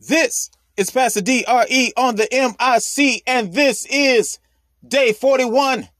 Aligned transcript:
This 0.00 0.50
is 0.78 0.90
Pastor 0.90 1.20
DRE 1.20 1.92
on 1.94 2.16
the 2.16 2.26
MIC, 2.32 3.22
and 3.26 3.52
this 3.52 3.84
is 3.84 4.38
day 4.86 5.12
41. 5.12 5.90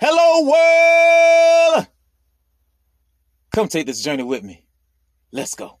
Hello, 0.00 0.50
world! 0.50 1.86
Come 3.52 3.68
take 3.68 3.86
this 3.86 4.02
journey 4.02 4.24
with 4.24 4.42
me. 4.42 4.66
Let's 5.30 5.54
go. 5.54 5.78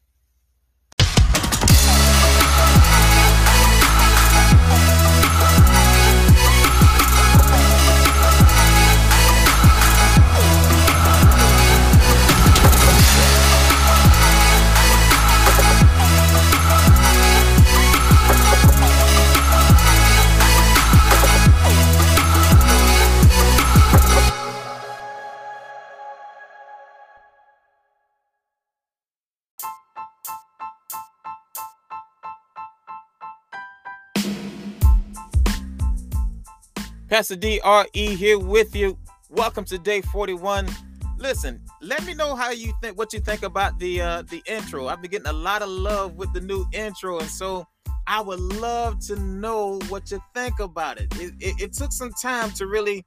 Pastor 37.14 37.36
DRE 37.36 38.16
here 38.16 38.40
with 38.40 38.74
you. 38.74 38.98
Welcome 39.30 39.64
to 39.66 39.78
day 39.78 40.00
41. 40.00 40.68
Listen, 41.16 41.60
let 41.80 42.04
me 42.04 42.12
know 42.12 42.34
how 42.34 42.50
you 42.50 42.74
think 42.82 42.98
what 42.98 43.12
you 43.12 43.20
think 43.20 43.44
about 43.44 43.78
the 43.78 44.00
uh 44.00 44.22
the 44.22 44.42
intro. 44.46 44.88
I've 44.88 45.00
been 45.00 45.12
getting 45.12 45.28
a 45.28 45.32
lot 45.32 45.62
of 45.62 45.68
love 45.68 46.16
with 46.16 46.32
the 46.32 46.40
new 46.40 46.66
intro, 46.72 47.20
and 47.20 47.28
so 47.28 47.68
I 48.08 48.20
would 48.20 48.40
love 48.40 48.98
to 49.06 49.14
know 49.14 49.78
what 49.88 50.10
you 50.10 50.20
think 50.34 50.58
about 50.58 51.00
it. 51.00 51.06
It, 51.20 51.34
it, 51.38 51.62
it 51.62 51.72
took 51.72 51.92
some 51.92 52.10
time 52.20 52.50
to 52.54 52.66
really 52.66 53.04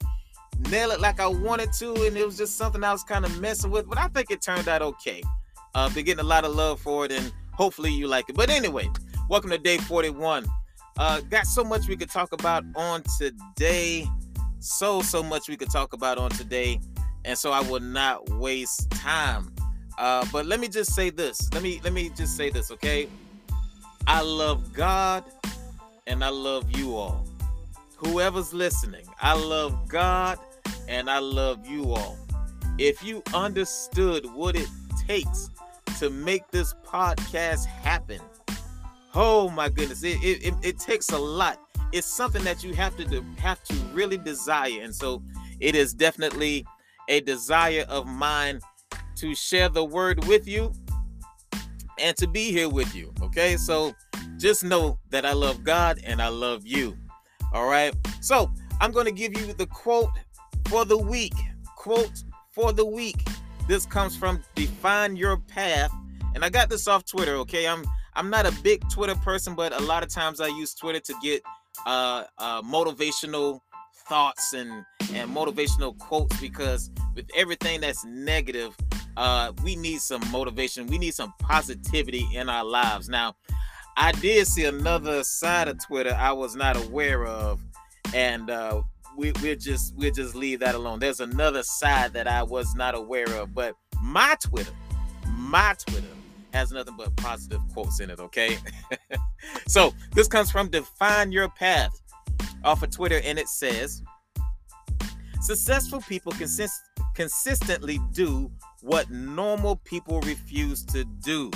nail 0.70 0.92
it 0.92 1.02
like 1.02 1.20
I 1.20 1.28
wanted 1.28 1.74
to, 1.80 1.94
and 2.06 2.16
it 2.16 2.26
was 2.26 2.38
just 2.38 2.56
something 2.56 2.86
I 2.86 2.94
was 2.94 3.04
kind 3.04 3.26
of 3.26 3.42
messing 3.42 3.72
with, 3.72 3.90
but 3.90 3.98
I 3.98 4.08
think 4.08 4.32
it 4.32 4.42
turned 4.42 4.70
out 4.70 4.82
okay. 4.82 5.22
Uh, 5.76 5.90
been 5.90 6.06
getting 6.06 6.24
a 6.24 6.30
lot 6.30 6.46
of 6.46 6.56
love 6.56 6.80
for 6.80 7.04
it, 7.04 7.12
and 7.12 7.34
hopefully 7.52 7.92
you 7.92 8.08
like 8.08 8.30
it. 8.30 8.36
But 8.38 8.50
anyway, 8.50 8.90
welcome 9.28 9.50
to 9.50 9.58
day 9.58 9.80
41. 9.80 10.46
Uh, 10.98 11.22
got 11.22 11.46
so 11.46 11.64
much 11.64 11.88
we 11.88 11.96
could 11.96 12.10
talk 12.10 12.34
about 12.34 12.64
on 12.76 13.04
today. 13.18 14.08
So, 14.60 15.02
so 15.02 15.22
much 15.22 15.48
we 15.48 15.56
could 15.56 15.70
talk 15.70 15.94
about 15.94 16.18
on 16.18 16.32
today. 16.32 16.80
And 17.26 17.38
so 17.38 17.52
I 17.52 17.62
will 17.62 17.80
not 17.80 18.30
waste 18.32 18.90
time. 18.90 19.54
Uh, 19.98 20.26
but 20.32 20.46
let 20.46 20.60
me 20.60 20.68
just 20.68 20.94
say 20.94 21.10
this. 21.10 21.52
Let 21.54 21.64
me 21.64 21.82
let 21.84 21.94
me 21.94 22.10
just 22.16 22.38
say 22.38 22.50
this, 22.50 22.72
okay? 22.72 23.08
I 24.06 24.22
love 24.22 24.74
God 24.74 25.24
and 26.06 26.24
I 26.24 26.30
love 26.30 26.76
you 26.78 26.96
all. 26.96 27.26
Whoever's 27.98 28.54
listening, 28.54 29.06
I 29.22 29.34
love 29.34 29.88
God 29.88 30.40
and 30.88 31.10
I 31.10 31.20
love 31.20 31.68
you 31.68 31.94
all. 31.94 32.18
If 32.78 33.04
you 33.04 33.24
understood 33.34 34.26
what 34.34 34.56
it 34.56 34.70
takes 35.08 35.50
to 36.00 36.10
make 36.12 36.48
this 36.52 36.76
podcast 36.86 37.66
happen, 37.66 38.22
Oh 39.16 39.50
my 39.50 39.70
goodness, 39.70 40.04
it, 40.04 40.18
it, 40.22 40.54
it, 40.62 40.80
takes 40.80 41.10
a 41.10 41.18
lot. 41.18 41.60
It's 41.92 42.08
something 42.08 42.44
that 42.44 42.64
you 42.64 42.74
have 42.74 42.96
to 42.98 43.24
have 43.38 43.64
to 43.64 43.74
really 43.94 44.18
desire, 44.18 44.82
and 44.82 44.94
so 44.94 45.24
it 45.60 45.76
is 45.76 45.94
definitely 45.94 46.66
a 47.08 47.22
desire 47.22 47.86
of 47.88 48.06
mine 48.06 48.60
to 49.16 49.34
share 49.34 49.70
the 49.70 49.84
word 49.84 50.26
with 50.26 50.48
you 50.48 50.72
and 52.00 52.16
to 52.18 52.28
be 52.28 52.52
here 52.52 52.70
with 52.70 52.94
you. 52.94 53.14
Okay, 53.22 53.58
so 53.58 53.94
just 54.38 54.64
know 54.64 55.00
that 55.10 55.26
I 55.26 55.34
love 55.34 55.64
God 55.64 56.00
and 56.04 56.22
I 56.22 56.28
love 56.28 56.68
you. 56.68 56.98
All 57.54 57.68
right, 57.68 57.96
so 58.22 58.52
I'm 58.82 58.92
going 58.92 59.06
to 59.06 59.12
give 59.12 59.38
you 59.38 59.54
the 59.54 59.68
quote 59.68 60.12
for 60.68 60.86
the 60.86 60.98
week. 60.98 61.34
Quote 61.76 62.24
for 62.52 62.74
the 62.74 62.86
week. 62.86 63.26
This 63.68 63.86
comes 63.86 64.16
from 64.16 64.44
Define 64.56 65.16
Your 65.16 65.38
Path, 65.38 65.92
and 66.36 66.44
I 66.44 66.50
got 66.50 66.70
this 66.70 66.88
off 66.88 67.06
Twitter. 67.06 67.36
Okay, 67.36 67.68
I'm 67.68 67.84
I'm 68.18 68.32
not 68.32 68.48
a 68.48 68.52
big 68.64 68.82
Twitter 68.90 69.14
person, 69.14 69.54
but 69.54 69.80
a 69.80 69.84
lot 69.84 70.02
of 70.02 70.10
times 70.10 70.42
I 70.42 70.48
use 70.48 70.74
Twitter 70.74 71.00
to 71.00 71.14
get 71.22 71.44
uh, 71.86 72.24
uh, 72.40 72.64
motivational 72.64 73.60
thoughts 74.10 74.54
and 74.54 74.84
and 75.14 75.30
motivational 75.34 75.96
quotes 76.00 76.40
because 76.42 76.90
with 77.16 77.28
everything 77.36 77.80
that's 77.82 78.04
negative, 78.04 78.76
uh, 79.18 79.52
we 79.64 79.76
need 79.76 80.02
some 80.02 80.22
motivation. 80.32 80.88
We 80.88 80.98
need 80.98 81.14
some 81.14 81.32
positivity 81.40 82.28
in 82.34 82.50
our 82.50 82.66
lives. 82.66 83.08
Now, 83.08 83.36
I 83.96 84.14
did 84.14 84.48
see 84.48 84.66
another 84.66 85.24
side 85.24 85.68
of 85.68 85.78
Twitter 85.86 86.16
I 86.18 86.32
was 86.32 86.56
not 86.56 86.76
aware 86.76 87.24
of, 87.26 87.62
and 88.16 88.50
uh, 88.50 88.82
we, 89.16 89.32
we'll 89.44 89.58
just 89.58 89.96
we'll 89.96 90.12
just 90.12 90.34
leave 90.34 90.60
that 90.62 90.74
alone. 90.74 90.98
There's 90.98 91.20
another 91.20 91.62
side 91.62 92.14
that 92.14 92.28
I 92.28 92.42
was 92.42 92.74
not 92.74 92.96
aware 92.96 93.30
of, 93.36 93.54
but 93.54 93.76
my 94.02 94.36
Twitter, 94.42 94.74
my 95.28 95.76
Twitter 95.78 96.17
has 96.58 96.72
nothing 96.72 96.96
but 96.98 97.16
positive 97.18 97.62
quotes 97.72 98.00
in 98.00 98.10
it, 98.10 98.20
okay? 98.20 98.58
so 99.68 99.94
this 100.14 100.28
comes 100.28 100.50
from 100.50 100.70
Define 100.70 101.32
Your 101.32 101.50
Path 101.50 102.02
off 102.64 102.82
of 102.82 102.90
Twitter, 102.90 103.22
and 103.24 103.38
it 103.38 103.48
says 103.48 104.02
successful 105.42 106.02
people 106.02 106.32
consist- 106.32 106.82
consistently 107.14 108.00
do 108.12 108.52
what 108.82 109.10
normal 109.12 109.76
people 109.78 110.20
refuse 110.22 110.84
to 110.86 111.06
do. 111.24 111.52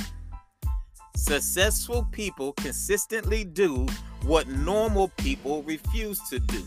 Successful 1.16 2.08
people 2.12 2.54
consistently 2.54 3.44
do 3.44 3.88
what 4.24 4.48
normal 4.48 5.10
people 5.18 5.64
refuse 5.64 6.20
to 6.30 6.40
do. 6.40 6.64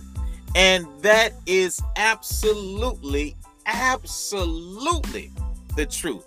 And 0.56 0.86
that 1.02 1.32
is 1.46 1.80
absolutely, 1.96 3.36
absolutely 3.66 5.32
the 5.76 5.86
truth. 5.86 6.26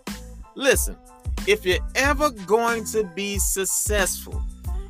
Listen, 0.55 0.97
if 1.47 1.65
you're 1.65 1.79
ever 1.95 2.29
going 2.29 2.83
to 2.83 3.05
be 3.15 3.39
successful, 3.39 4.43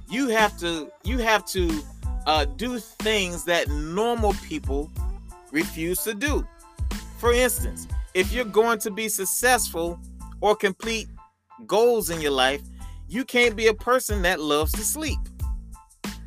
you 0.10 0.28
have 0.30 0.58
to 0.60 0.92
you 1.04 1.20
have 1.20 1.46
to 1.46 1.84
uh, 2.26 2.46
do 2.46 2.80
things 2.80 3.46
that 3.46 3.70
normal 3.70 4.34
people 4.48 4.92
refuse 5.52 6.02
to 6.04 6.14
do. 6.14 6.46
For 7.20 7.32
instance, 7.32 7.88
if 8.14 8.34
you're 8.34 8.46
going 8.46 8.80
to 8.80 8.92
be 8.92 9.08
successful 9.08 10.00
or 10.42 10.56
complete 10.56 11.08
goals 11.68 12.10
in 12.10 12.20
your 12.22 12.32
life, 12.32 12.62
you 13.08 13.24
can't 13.24 13.56
be 13.56 13.68
a 13.68 13.74
person 13.74 14.22
that 14.24 14.40
loves 14.40 14.72
to 14.74 14.82
sleep. 14.82 15.20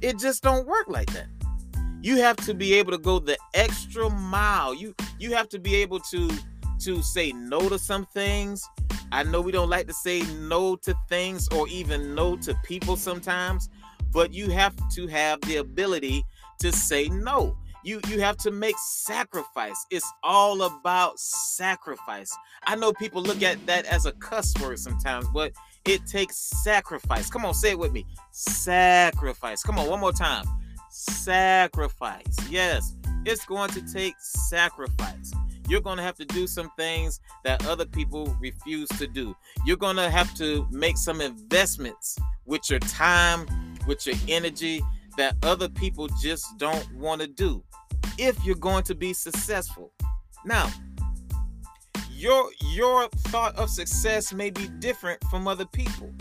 It 0.01 0.19
just 0.19 0.43
don't 0.43 0.67
work 0.67 0.89
like 0.89 1.13
that. 1.13 1.27
You 2.03 2.17
have 2.17 2.37
to 2.47 2.55
be 2.55 2.75
able 2.75 2.93
to 2.93 2.99
go 2.99 3.19
the 3.19 3.37
extra 3.53 4.09
mile. 4.09 4.75
You 4.75 4.95
you 5.19 5.35
have 5.35 5.49
to 5.51 5.59
be 5.59 5.75
able 5.77 6.01
to 6.13 6.31
to 6.81 7.03
say 7.03 7.33
no 7.33 7.69
to 7.69 7.79
some 7.79 8.07
things. 8.07 8.65
I 9.13 9.23
know 9.25 9.41
we 9.41 9.53
don't 9.53 9.71
like 9.71 9.87
to 9.89 9.93
say 9.93 10.23
no 10.39 10.77
to 10.77 10.95
things 11.09 11.49
or 11.49 11.69
even 11.69 12.15
no 12.15 12.37
to 12.37 12.55
people 12.65 12.97
sometimes, 12.97 13.69
but 14.13 14.33
you 14.33 14.51
have 14.51 14.75
to 14.91 15.07
have 15.09 15.41
the 15.43 15.57
ability 15.57 16.25
to 16.61 16.73
say 16.73 17.09
no. 17.09 17.57
You 17.83 18.01
you 18.09 18.21
have 18.21 18.37
to 18.39 18.51
make 18.51 18.77
sacrifice. 18.79 19.87
It's 19.91 20.11
all 20.23 20.63
about 20.63 21.19
sacrifice. 21.19 22.31
I 22.65 22.77
know 22.77 22.93
people 22.93 23.23
look 23.23 23.43
at 23.43 23.65
that 23.67 23.87
as 23.87 24.05
a 24.07 24.13
cuss 24.13 24.53
word 24.61 24.79
sometimes, 24.79 25.27
but 25.33 25.53
it 25.87 26.07
takes 26.07 26.37
sacrifice. 26.63 27.31
Come 27.31 27.47
on, 27.47 27.55
say 27.55 27.71
it 27.71 27.79
with 27.79 27.93
me. 27.93 28.05
Sacrifice. 28.33 29.63
Come 29.63 29.79
on, 29.79 29.89
one 29.89 30.01
more 30.01 30.13
time. 30.13 30.45
Sacrifice. 30.91 32.37
Yes, 32.51 32.95
it's 33.25 33.47
going 33.47 33.71
to 33.71 33.93
take 33.93 34.15
sacrifice. 34.19 35.33
You're 35.71 35.81
going 35.81 35.99
to 35.99 36.03
have 36.03 36.17
to 36.17 36.25
do 36.25 36.49
some 36.49 36.69
things 36.77 37.21
that 37.45 37.65
other 37.65 37.87
people 37.87 38.37
refuse 38.41 38.89
to 38.99 39.07
do. 39.07 39.37
You're 39.65 39.77
going 39.77 39.95
to 39.95 40.11
have 40.11 40.35
to 40.35 40.67
make 40.73 40.97
some 40.97 41.21
investments 41.21 42.19
with 42.45 42.69
your 42.69 42.81
time, 42.81 43.47
with 43.87 44.05
your 44.05 44.17
energy 44.27 44.83
that 45.17 45.37
other 45.45 45.69
people 45.69 46.09
just 46.21 46.59
don't 46.59 46.93
want 46.97 47.21
to 47.21 47.29
do 47.29 47.63
if 48.19 48.45
you're 48.45 48.57
going 48.57 48.83
to 48.83 48.97
be 48.97 49.13
successful. 49.13 49.93
Now, 50.45 50.69
your 52.11 52.51
your 52.73 53.09
thought 53.29 53.55
of 53.55 53.71
success 53.71 54.33
may 54.33 54.51
be 54.51 54.67
different 54.81 55.23
from 55.31 55.47
other 55.47 55.67
people. 55.67 56.13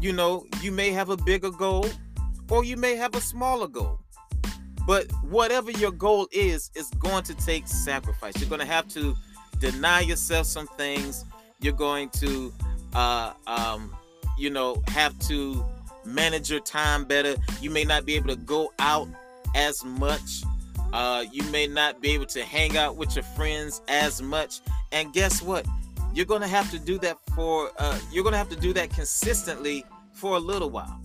You 0.00 0.14
know, 0.14 0.46
you 0.60 0.72
may 0.72 0.90
have 0.90 1.10
a 1.10 1.16
bigger 1.16 1.52
goal 1.52 1.86
or 2.50 2.64
you 2.64 2.76
may 2.76 2.96
have 2.96 3.14
a 3.14 3.20
smaller 3.20 3.68
goal. 3.68 4.00
But 4.86 5.10
whatever 5.22 5.70
your 5.72 5.90
goal 5.90 6.28
is, 6.30 6.70
is 6.74 6.88
going 6.98 7.24
to 7.24 7.34
take 7.34 7.66
sacrifice. 7.66 8.38
You're 8.38 8.48
going 8.48 8.60
to 8.60 8.66
have 8.66 8.88
to 8.88 9.14
deny 9.58 10.00
yourself 10.00 10.46
some 10.46 10.68
things. 10.68 11.24
You're 11.60 11.72
going 11.72 12.10
to, 12.10 12.52
uh, 12.94 13.32
um, 13.46 13.96
you 14.38 14.50
know, 14.50 14.82
have 14.88 15.18
to 15.28 15.64
manage 16.04 16.50
your 16.50 16.60
time 16.60 17.04
better. 17.04 17.36
You 17.60 17.70
may 17.70 17.84
not 17.84 18.06
be 18.06 18.14
able 18.14 18.28
to 18.28 18.36
go 18.36 18.72
out 18.78 19.08
as 19.56 19.84
much. 19.84 20.42
Uh, 20.92 21.24
you 21.32 21.42
may 21.50 21.66
not 21.66 22.00
be 22.00 22.12
able 22.12 22.26
to 22.26 22.42
hang 22.44 22.76
out 22.76 22.96
with 22.96 23.16
your 23.16 23.24
friends 23.24 23.82
as 23.88 24.22
much. 24.22 24.60
And 24.92 25.12
guess 25.12 25.42
what? 25.42 25.66
You're 26.14 26.26
going 26.26 26.42
to 26.42 26.48
have 26.48 26.70
to 26.70 26.78
do 26.78 26.98
that 27.00 27.18
for, 27.34 27.70
uh, 27.78 27.98
you're 28.12 28.22
going 28.22 28.32
to 28.34 28.38
have 28.38 28.48
to 28.50 28.56
do 28.56 28.72
that 28.74 28.90
consistently 28.90 29.84
for 30.12 30.36
a 30.36 30.40
little 30.40 30.70
while. 30.70 31.00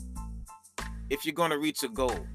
if 1.12 1.26
you're 1.26 1.36
going 1.36 1.52
to 1.52 1.60
reach 1.60 1.84
a 1.84 1.90
goal. 1.90 2.26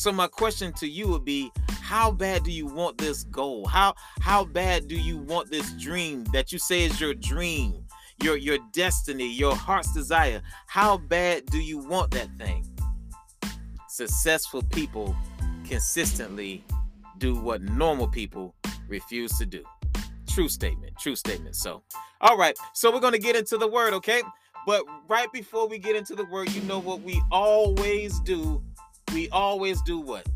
So 0.00 0.10
my 0.10 0.28
question 0.28 0.72
to 0.78 0.88
you 0.88 1.08
would 1.08 1.26
be 1.26 1.52
how 1.68 2.10
bad 2.10 2.42
do 2.42 2.50
you 2.50 2.64
want 2.64 2.96
this 2.96 3.24
goal? 3.24 3.66
How 3.66 3.92
how 4.22 4.46
bad 4.46 4.88
do 4.88 4.98
you 4.98 5.18
want 5.18 5.50
this 5.50 5.70
dream 5.74 6.24
that 6.32 6.50
you 6.52 6.58
say 6.58 6.84
is 6.84 6.98
your 6.98 7.12
dream, 7.12 7.84
your 8.22 8.38
your 8.38 8.56
destiny, 8.72 9.30
your 9.30 9.54
heart's 9.54 9.92
desire? 9.92 10.40
How 10.68 10.96
bad 10.96 11.44
do 11.44 11.58
you 11.58 11.76
want 11.76 12.12
that 12.12 12.30
thing? 12.38 12.66
Successful 13.90 14.62
people 14.62 15.14
consistently 15.68 16.64
do 17.18 17.34
what 17.34 17.60
normal 17.60 18.08
people 18.08 18.54
refuse 18.88 19.36
to 19.36 19.44
do. 19.44 19.62
True 20.26 20.48
statement. 20.48 20.94
True 20.98 21.14
statement. 21.14 21.56
So, 21.56 21.82
all 22.22 22.38
right. 22.38 22.56
So 22.72 22.90
we're 22.90 23.00
going 23.00 23.12
to 23.12 23.18
get 23.18 23.36
into 23.36 23.58
the 23.58 23.68
word, 23.68 23.92
okay? 23.92 24.22
But 24.66 24.82
right 25.08 25.30
before 25.30 25.68
we 25.68 25.78
get 25.78 25.94
into 25.94 26.14
the 26.14 26.24
word, 26.24 26.50
you 26.52 26.62
know 26.62 26.78
what 26.78 27.02
we 27.02 27.20
always 27.30 28.18
do? 28.20 28.62
We 29.12 29.28
always 29.30 29.82
do 29.82 29.98
what? 29.98 30.26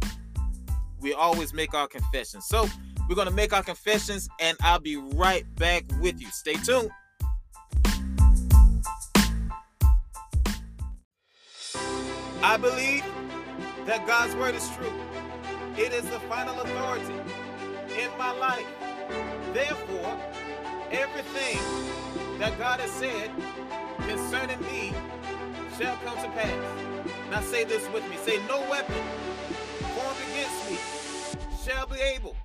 We 1.00 1.12
always 1.12 1.52
make 1.52 1.74
our 1.74 1.86
confessions. 1.86 2.46
So 2.46 2.68
we're 3.08 3.14
going 3.14 3.28
to 3.28 3.34
make 3.34 3.52
our 3.52 3.62
confessions, 3.62 4.28
and 4.40 4.56
I'll 4.62 4.80
be 4.80 4.96
right 4.96 5.44
back 5.56 5.84
with 6.00 6.20
you. 6.20 6.28
Stay 6.28 6.54
tuned. 6.54 6.90
I 12.42 12.56
believe 12.56 13.04
that 13.86 14.06
God's 14.06 14.34
word 14.36 14.54
is 14.54 14.68
true. 14.76 14.92
It 15.76 15.92
is 15.92 16.02
the 16.04 16.20
final 16.20 16.60
authority 16.60 17.14
in 17.98 18.10
my 18.18 18.32
life. 18.32 18.66
Therefore, 19.52 20.20
everything 20.90 21.58
that 22.38 22.58
God 22.58 22.80
has 22.80 22.90
said 22.90 23.30
concerning 24.08 24.60
me 24.62 24.92
shall 25.78 25.96
come 25.98 26.16
to 26.16 26.28
pass. 26.30 26.93
Now 27.34 27.40
say 27.40 27.64
this 27.64 27.84
with 27.88 28.08
me. 28.08 28.16
Say, 28.24 28.38
no 28.46 28.60
weapon 28.70 29.02
formed 29.96 30.18
against 30.30 30.70
me 30.70 30.78
shall 31.64 31.84
be 31.84 31.98
able 31.98 32.36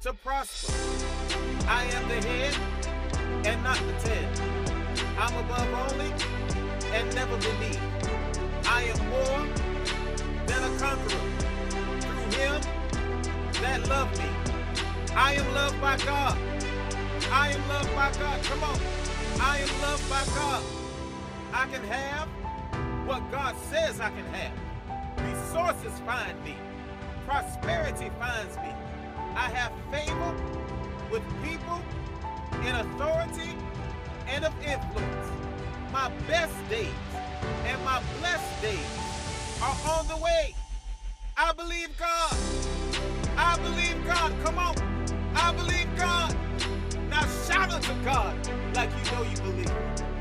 to 0.00 0.14
prosper. 0.14 0.72
I 1.68 1.84
am 1.84 2.08
the 2.08 2.26
head 2.26 2.56
and 3.44 3.62
not 3.62 3.76
the 3.76 3.92
tail. 4.08 4.30
I'm 5.18 5.36
above 5.44 5.92
only 5.92 6.10
and 6.96 7.14
never 7.14 7.36
beneath. 7.36 7.78
I 8.64 8.84
am 8.84 9.08
more 9.10 9.46
than 10.46 10.72
a 10.72 10.78
conqueror 10.78 11.20
through 12.00 12.40
him 12.40 12.62
that 13.60 13.86
loved 13.90 14.18
me. 14.18 14.30
I 15.14 15.34
am 15.34 15.52
loved 15.52 15.78
by 15.82 15.98
God. 15.98 16.38
I 17.30 17.50
am 17.50 17.68
loved 17.68 17.94
by 17.94 18.10
God. 18.18 18.42
Come 18.44 18.64
on. 18.64 18.80
I 19.38 19.58
am 19.58 19.82
loved 19.82 20.08
by 20.08 20.24
God. 20.34 20.62
I 21.52 21.66
can 21.66 21.84
have 21.84 22.33
what 23.06 23.30
God 23.30 23.54
says 23.70 24.00
I 24.00 24.10
can 24.10 24.24
have. 24.32 24.52
Resources 25.18 25.98
find 26.00 26.42
me. 26.44 26.56
Prosperity 27.26 28.10
finds 28.18 28.56
me. 28.56 28.72
I 29.34 29.50
have 29.50 29.72
favor 29.90 30.34
with 31.10 31.22
people 31.42 31.82
in 32.66 32.74
authority 32.74 33.56
and 34.28 34.44
of 34.44 34.54
influence. 34.64 35.30
My 35.92 36.08
best 36.26 36.54
days 36.70 36.88
and 37.66 37.84
my 37.84 38.02
blessed 38.20 38.62
days 38.62 39.58
are 39.62 39.76
on 39.98 40.08
the 40.08 40.16
way. 40.16 40.54
I 41.36 41.52
believe 41.52 41.96
God. 41.98 42.36
I 43.36 43.58
believe 43.58 44.06
God. 44.06 44.32
Come 44.44 44.58
on. 44.58 44.74
I 45.34 45.52
believe 45.52 45.88
God. 45.96 46.34
Now 47.10 47.26
shout 47.46 47.70
unto 47.70 47.92
God 48.04 48.34
like 48.74 48.90
you 48.90 49.12
know 49.12 49.22
you 49.22 49.36
believe. 49.36 50.13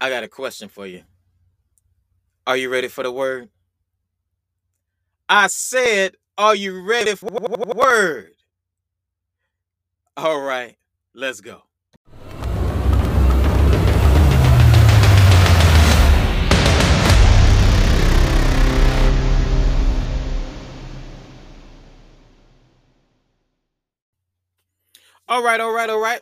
I 0.00 0.10
got 0.10 0.22
a 0.22 0.28
question 0.28 0.68
for 0.68 0.86
you. 0.86 1.02
Are 2.46 2.56
you 2.56 2.70
ready 2.70 2.86
for 2.86 3.02
the 3.02 3.10
word? 3.10 3.48
I 5.28 5.48
said, 5.48 6.14
Are 6.36 6.54
you 6.54 6.82
ready 6.82 7.16
for 7.16 7.30
the 7.30 7.74
word? 7.74 8.32
All 10.16 10.40
right, 10.40 10.76
let's 11.14 11.40
go. 11.40 11.62
All 25.28 25.42
right, 25.42 25.60
all 25.60 25.72
right, 25.72 25.90
all 25.90 26.00
right. 26.00 26.20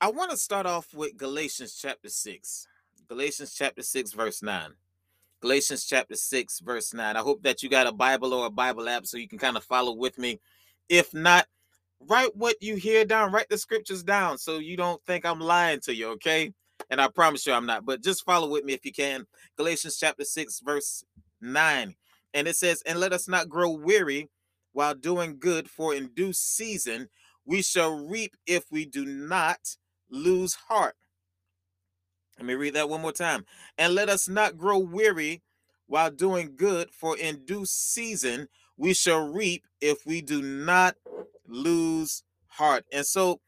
I 0.00 0.10
want 0.10 0.30
to 0.30 0.36
start 0.36 0.66
off 0.66 0.94
with 0.94 1.16
Galatians 1.16 1.76
chapter 1.80 2.08
6. 2.08 2.68
Galatians 3.08 3.54
chapter 3.54 3.82
6, 3.82 4.12
verse 4.12 4.42
9. 4.42 4.70
Galatians 5.40 5.84
chapter 5.84 6.16
6, 6.16 6.60
verse 6.60 6.92
9. 6.92 7.16
I 7.16 7.20
hope 7.20 7.42
that 7.42 7.62
you 7.62 7.68
got 7.68 7.86
a 7.86 7.92
Bible 7.92 8.34
or 8.34 8.46
a 8.46 8.50
Bible 8.50 8.88
app 8.88 9.06
so 9.06 9.16
you 9.16 9.28
can 9.28 9.38
kind 9.38 9.56
of 9.56 9.64
follow 9.64 9.92
with 9.92 10.18
me. 10.18 10.40
If 10.88 11.14
not, 11.14 11.46
write 12.00 12.34
what 12.34 12.56
you 12.60 12.76
hear 12.76 13.04
down, 13.04 13.32
write 13.32 13.48
the 13.48 13.58
scriptures 13.58 14.02
down 14.02 14.38
so 14.38 14.58
you 14.58 14.76
don't 14.76 15.02
think 15.04 15.24
I'm 15.24 15.40
lying 15.40 15.80
to 15.80 15.94
you, 15.94 16.08
okay? 16.12 16.52
And 16.90 17.00
I 17.00 17.08
promise 17.08 17.46
you 17.46 17.52
I'm 17.52 17.66
not, 17.66 17.84
but 17.84 18.02
just 18.02 18.24
follow 18.24 18.48
with 18.48 18.64
me 18.64 18.72
if 18.72 18.84
you 18.84 18.92
can. 18.92 19.26
Galatians 19.56 19.98
chapter 19.98 20.24
6, 20.24 20.60
verse 20.60 21.04
9. 21.40 21.94
And 22.34 22.48
it 22.48 22.56
says, 22.56 22.82
And 22.86 22.98
let 22.98 23.12
us 23.12 23.28
not 23.28 23.48
grow 23.48 23.70
weary 23.70 24.28
while 24.72 24.94
doing 24.94 25.38
good, 25.38 25.70
for 25.70 25.94
in 25.94 26.08
due 26.08 26.32
season 26.32 27.08
we 27.44 27.62
shall 27.62 28.04
reap 28.06 28.36
if 28.46 28.64
we 28.70 28.84
do 28.84 29.06
not 29.06 29.76
lose 30.10 30.54
heart. 30.54 30.96
Let 32.38 32.46
me 32.46 32.54
read 32.54 32.74
that 32.74 32.88
one 32.88 33.00
more 33.00 33.12
time. 33.12 33.46
And 33.78 33.94
let 33.94 34.08
us 34.08 34.28
not 34.28 34.58
grow 34.58 34.78
weary 34.78 35.42
while 35.86 36.10
doing 36.10 36.54
good, 36.56 36.90
for 36.92 37.16
in 37.16 37.44
due 37.44 37.64
season 37.64 38.48
we 38.76 38.92
shall 38.92 39.26
reap 39.26 39.64
if 39.80 40.04
we 40.04 40.20
do 40.20 40.42
not 40.42 40.96
lose 41.46 42.22
heart. 42.48 42.84
And 42.92 43.06
so 43.06 43.40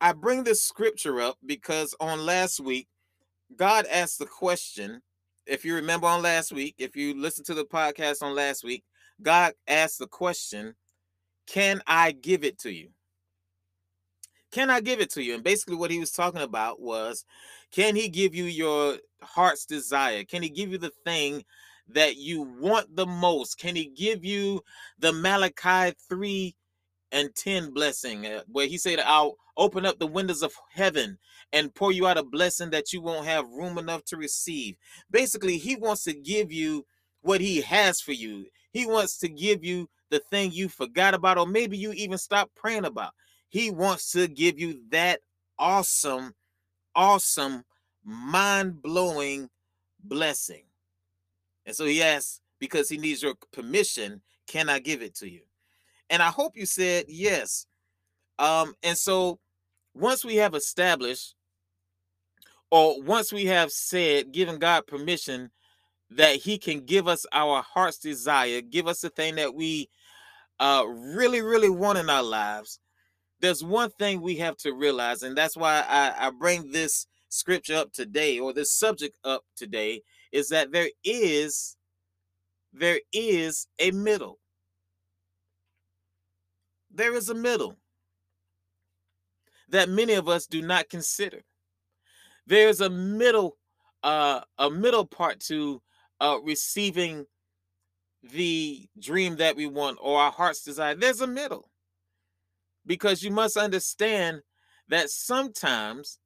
I 0.00 0.12
bring 0.12 0.44
this 0.44 0.62
scripture 0.62 1.20
up 1.20 1.38
because 1.44 1.94
on 2.00 2.24
last 2.26 2.60
week, 2.60 2.88
God 3.56 3.86
asked 3.90 4.18
the 4.18 4.26
question. 4.26 5.02
If 5.46 5.64
you 5.64 5.74
remember 5.74 6.06
on 6.06 6.22
last 6.22 6.52
week, 6.52 6.74
if 6.78 6.94
you 6.94 7.18
listen 7.18 7.44
to 7.44 7.54
the 7.54 7.64
podcast 7.64 8.22
on 8.22 8.34
last 8.34 8.62
week, 8.62 8.84
God 9.22 9.54
asked 9.66 9.98
the 9.98 10.06
question, 10.06 10.74
Can 11.46 11.80
I 11.86 12.12
give 12.12 12.44
it 12.44 12.58
to 12.60 12.70
you? 12.70 12.90
Can 14.50 14.70
I 14.70 14.80
give 14.80 15.00
it 15.00 15.10
to 15.10 15.22
you? 15.22 15.34
And 15.34 15.44
basically, 15.44 15.76
what 15.76 15.90
he 15.90 15.98
was 15.98 16.10
talking 16.10 16.40
about 16.40 16.80
was 16.80 17.24
can 17.70 17.96
he 17.96 18.08
give 18.08 18.34
you 18.34 18.44
your 18.44 18.96
heart's 19.22 19.66
desire? 19.66 20.24
Can 20.24 20.42
he 20.42 20.48
give 20.48 20.70
you 20.70 20.78
the 20.78 20.92
thing 21.04 21.44
that 21.88 22.16
you 22.16 22.42
want 22.42 22.94
the 22.96 23.06
most? 23.06 23.58
Can 23.58 23.76
he 23.76 23.86
give 23.86 24.24
you 24.24 24.62
the 24.98 25.12
Malachi 25.12 25.94
3 26.08 26.54
and 27.12 27.34
10 27.34 27.72
blessing 27.72 28.26
uh, 28.26 28.42
where 28.46 28.66
he 28.66 28.78
said, 28.78 29.00
I'll 29.00 29.36
open 29.56 29.84
up 29.84 29.98
the 29.98 30.06
windows 30.06 30.42
of 30.42 30.52
heaven 30.72 31.18
and 31.52 31.74
pour 31.74 31.92
you 31.92 32.06
out 32.06 32.18
a 32.18 32.22
blessing 32.22 32.70
that 32.70 32.92
you 32.92 33.02
won't 33.02 33.26
have 33.26 33.48
room 33.50 33.76
enough 33.76 34.04
to 34.06 34.16
receive? 34.16 34.76
Basically, 35.10 35.58
he 35.58 35.76
wants 35.76 36.04
to 36.04 36.14
give 36.14 36.50
you 36.50 36.86
what 37.20 37.40
he 37.40 37.60
has 37.60 38.00
for 38.00 38.12
you. 38.12 38.46
He 38.70 38.86
wants 38.86 39.18
to 39.18 39.28
give 39.28 39.64
you 39.64 39.88
the 40.10 40.20
thing 40.30 40.52
you 40.52 40.68
forgot 40.68 41.14
about, 41.14 41.36
or 41.38 41.46
maybe 41.46 41.76
you 41.76 41.92
even 41.92 42.16
stopped 42.16 42.54
praying 42.54 42.84
about. 42.84 43.12
He 43.48 43.70
wants 43.70 44.12
to 44.12 44.28
give 44.28 44.58
you 44.58 44.82
that 44.90 45.20
awesome, 45.58 46.34
awesome, 46.94 47.64
mind 48.04 48.82
blowing 48.82 49.48
blessing. 50.02 50.64
And 51.66 51.74
so 51.74 51.84
he 51.84 52.02
asks, 52.02 52.40
because 52.58 52.88
he 52.88 52.98
needs 52.98 53.22
your 53.22 53.34
permission, 53.52 54.22
can 54.46 54.68
I 54.68 54.78
give 54.78 55.02
it 55.02 55.14
to 55.16 55.28
you? 55.28 55.42
And 56.10 56.22
I 56.22 56.28
hope 56.28 56.56
you 56.56 56.66
said 56.66 57.04
yes. 57.08 57.66
Um, 58.38 58.74
and 58.82 58.96
so 58.96 59.38
once 59.94 60.24
we 60.24 60.36
have 60.36 60.54
established, 60.54 61.34
or 62.70 63.02
once 63.02 63.32
we 63.32 63.46
have 63.46 63.70
said, 63.70 64.32
given 64.32 64.58
God 64.58 64.86
permission 64.86 65.50
that 66.10 66.36
He 66.36 66.58
can 66.58 66.80
give 66.80 67.08
us 67.08 67.26
our 67.32 67.62
heart's 67.62 67.98
desire, 67.98 68.60
give 68.60 68.86
us 68.86 69.00
the 69.00 69.10
thing 69.10 69.36
that 69.36 69.54
we 69.54 69.88
uh, 70.60 70.84
really, 70.86 71.40
really 71.40 71.70
want 71.70 71.98
in 71.98 72.10
our 72.10 72.22
lives, 72.22 72.78
there's 73.40 73.62
one 73.62 73.90
thing 73.90 74.20
we 74.20 74.36
have 74.36 74.56
to 74.58 74.72
realize, 74.72 75.22
and 75.22 75.36
that's 75.36 75.56
why 75.56 75.84
I, 75.88 76.26
I 76.26 76.30
bring 76.30 76.72
this 76.72 77.06
scripture 77.28 77.76
up 77.76 77.92
today 77.92 78.38
or 78.38 78.52
this 78.52 78.72
subject 78.72 79.16
up 79.24 79.42
today, 79.56 80.02
is 80.32 80.48
that 80.48 80.72
there 80.72 80.88
is 81.04 81.76
there 82.72 83.00
is 83.12 83.66
a 83.78 83.90
middle. 83.90 84.38
There 86.90 87.14
is 87.14 87.28
a 87.28 87.34
middle 87.34 87.76
that 89.68 89.88
many 89.88 90.14
of 90.14 90.28
us 90.28 90.46
do 90.46 90.62
not 90.62 90.88
consider. 90.88 91.42
There's 92.46 92.80
a 92.80 92.90
middle, 92.90 93.56
uh, 94.02 94.40
a 94.58 94.70
middle 94.70 95.04
part 95.06 95.40
to 95.40 95.82
uh, 96.20 96.38
receiving 96.42 97.26
the 98.22 98.88
dream 98.98 99.36
that 99.36 99.56
we 99.56 99.66
want 99.66 99.98
or 100.00 100.18
our 100.18 100.32
heart's 100.32 100.62
desire. 100.62 100.94
There's 100.94 101.20
a 101.20 101.26
middle 101.26 101.67
because 102.88 103.22
you 103.22 103.30
must 103.30 103.56
understand 103.56 104.40
that 104.88 105.10
sometimes, 105.10 106.18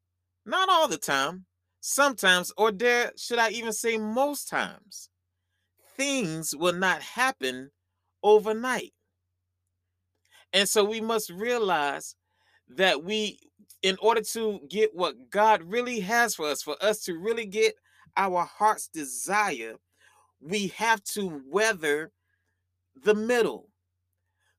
not 0.47 0.71
all 0.71 0.89
the 0.89 0.97
time, 0.97 1.45
sometimes, 1.81 2.53
or 2.57 2.71
dare 2.71 3.13
should 3.19 3.39
I 3.39 3.51
even 3.51 3.73
say 3.73 3.99
most 3.99 4.49
times, 4.49 5.11
things 5.97 6.55
will 6.57 6.73
not 6.73 7.03
happen 7.03 7.71
overnight. 8.23 8.93
And 10.53 10.69
so 10.69 10.85
we 10.85 11.01
must 11.01 11.31
realize 11.31 12.15
that 12.69 13.03
we, 13.03 13.41
in 13.83 13.97
order 14.01 14.21
to 14.21 14.61
get 14.69 14.95
what 14.95 15.31
God 15.31 15.63
really 15.65 16.01
has 16.01 16.37
for 16.37 16.47
us, 16.47 16.63
for 16.63 16.77
us 16.81 17.01
to 17.05 17.19
really 17.19 17.47
get 17.47 17.75
our 18.17 18.45
heart's 18.45 18.87
desire, 18.87 19.75
we 20.41 20.69
have 20.69 21.03
to 21.05 21.43
weather 21.49 22.13
the 23.03 23.15
middle, 23.15 23.71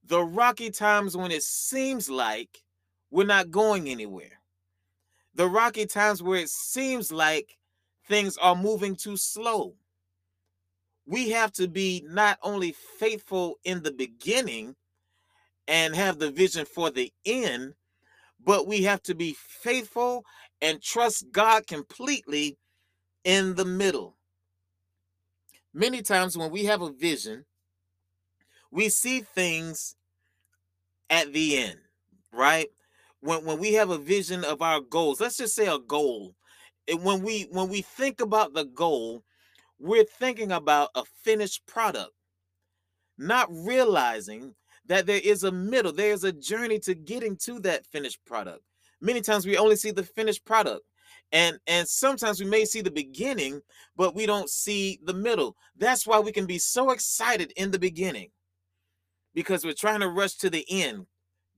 the 0.06 0.22
rocky 0.22 0.70
times 0.70 1.16
when 1.16 1.32
it 1.32 1.44
seems 1.44 2.10
like 2.10 2.64
we're 3.10 3.26
not 3.26 3.52
going 3.52 3.90
anywhere, 3.90 4.42
the 5.36 5.48
rocky 5.48 5.86
times 5.86 6.22
where 6.22 6.40
it 6.40 6.50
seems 6.50 7.12
like 7.12 7.58
things 8.08 8.38
are 8.38 8.56
moving 8.56 8.96
too 8.96 9.18
slow. 9.18 9.76
We 11.06 11.32
have 11.32 11.52
to 11.54 11.68
be 11.68 12.04
not 12.08 12.38
only 12.42 12.74
faithful 13.00 13.60
in 13.64 13.84
the 13.84 13.92
beginning 13.92 14.76
and 15.68 15.96
have 15.96 16.20
the 16.20 16.32
vision 16.32 16.66
for 16.66 16.92
the 16.92 17.12
end, 17.26 17.74
but 18.44 18.68
we 18.68 18.84
have 18.84 19.02
to 19.04 19.16
be 19.16 19.36
faithful 19.40 20.26
and 20.62 20.82
trust 20.82 21.32
God 21.32 21.68
completely 21.68 22.58
in 23.24 23.56
the 23.56 23.66
middle. 23.66 24.18
Many 25.74 26.02
times 26.02 26.38
when 26.38 26.52
we 26.52 26.66
have 26.66 26.82
a 26.82 26.92
vision, 26.92 27.46
we 28.74 28.90
see 28.90 29.22
things 29.22 29.96
at 31.10 31.32
the 31.32 31.58
end, 31.58 31.78
right? 32.34 32.68
When 33.22 33.46
when 33.46 33.60
we 33.60 33.74
have 33.74 33.92
a 33.92 33.98
vision 34.00 34.44
of 34.44 34.62
our 34.62 34.82
goals, 34.82 35.22
let's 35.22 35.38
just 35.38 35.56
say 35.56 35.68
a 35.68 35.78
goal. 35.78 36.36
And 36.88 37.04
when 37.04 37.22
we 37.22 37.44
when 37.52 37.70
we 37.70 37.82
think 37.84 38.20
about 38.20 38.54
the 38.54 38.66
goal, 38.66 39.24
we're 39.80 40.04
thinking 40.04 40.52
about 40.52 40.90
a 40.96 41.04
finished 41.24 41.66
product, 41.68 42.12
not 43.18 43.48
realizing 43.52 44.56
that 44.88 45.06
there 45.06 45.22
is 45.24 45.44
a 45.44 45.52
middle, 45.52 45.94
there's 45.94 46.24
a 46.24 46.34
journey 46.34 46.80
to 46.80 46.96
getting 46.96 47.38
to 47.38 47.60
that 47.60 47.86
finished 47.86 48.26
product. 48.26 48.64
Many 49.00 49.22
times 49.22 49.46
we 49.46 49.56
only 49.56 49.76
see 49.76 49.92
the 49.92 50.04
finished 50.04 50.46
product. 50.46 50.82
And 51.32 51.60
and 51.68 51.88
sometimes 51.88 52.40
we 52.40 52.48
may 52.48 52.66
see 52.66 52.82
the 52.82 52.92
beginning, 52.92 53.62
but 53.96 54.16
we 54.16 54.26
don't 54.26 54.50
see 54.50 55.00
the 55.04 55.14
middle. 55.14 55.56
That's 55.78 56.08
why 56.08 56.20
we 56.20 56.32
can 56.32 56.48
be 56.48 56.58
so 56.58 56.90
excited 56.90 57.54
in 57.56 57.70
the 57.70 57.80
beginning 57.80 58.32
because 59.34 59.66
we're 59.66 59.74
trying 59.74 60.02
to 60.02 60.10
rush 60.10 60.36
to 60.36 60.50
the 60.50 60.66
end 60.70 61.06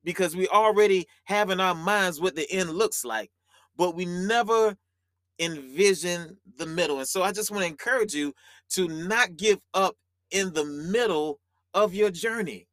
because 0.03 0.36
we 0.36 0.48
already 0.48 1.08
have 1.25 1.50
in 1.50 1.60
our 1.60 1.75
minds 1.75 2.22
what 2.22 2.36
the 2.36 2.50
end 2.51 2.70
looks 2.70 3.03
like, 3.03 3.32
but 3.75 3.96
we 3.96 4.05
never 4.05 4.77
envision 5.39 6.38
the 6.58 6.65
middle. 6.65 7.00
And 7.00 7.08
so 7.08 7.24
I 7.24 7.32
just 7.32 7.51
want 7.51 7.63
to 7.63 7.70
encourage 7.70 8.13
you 8.13 8.34
to 8.72 8.88
not 8.88 9.36
give 9.36 9.60
up 9.74 9.96
in 10.32 10.53
the 10.53 10.65
middle 10.65 11.39
of 11.74 11.94
your 11.94 12.12
journey. 12.12 12.67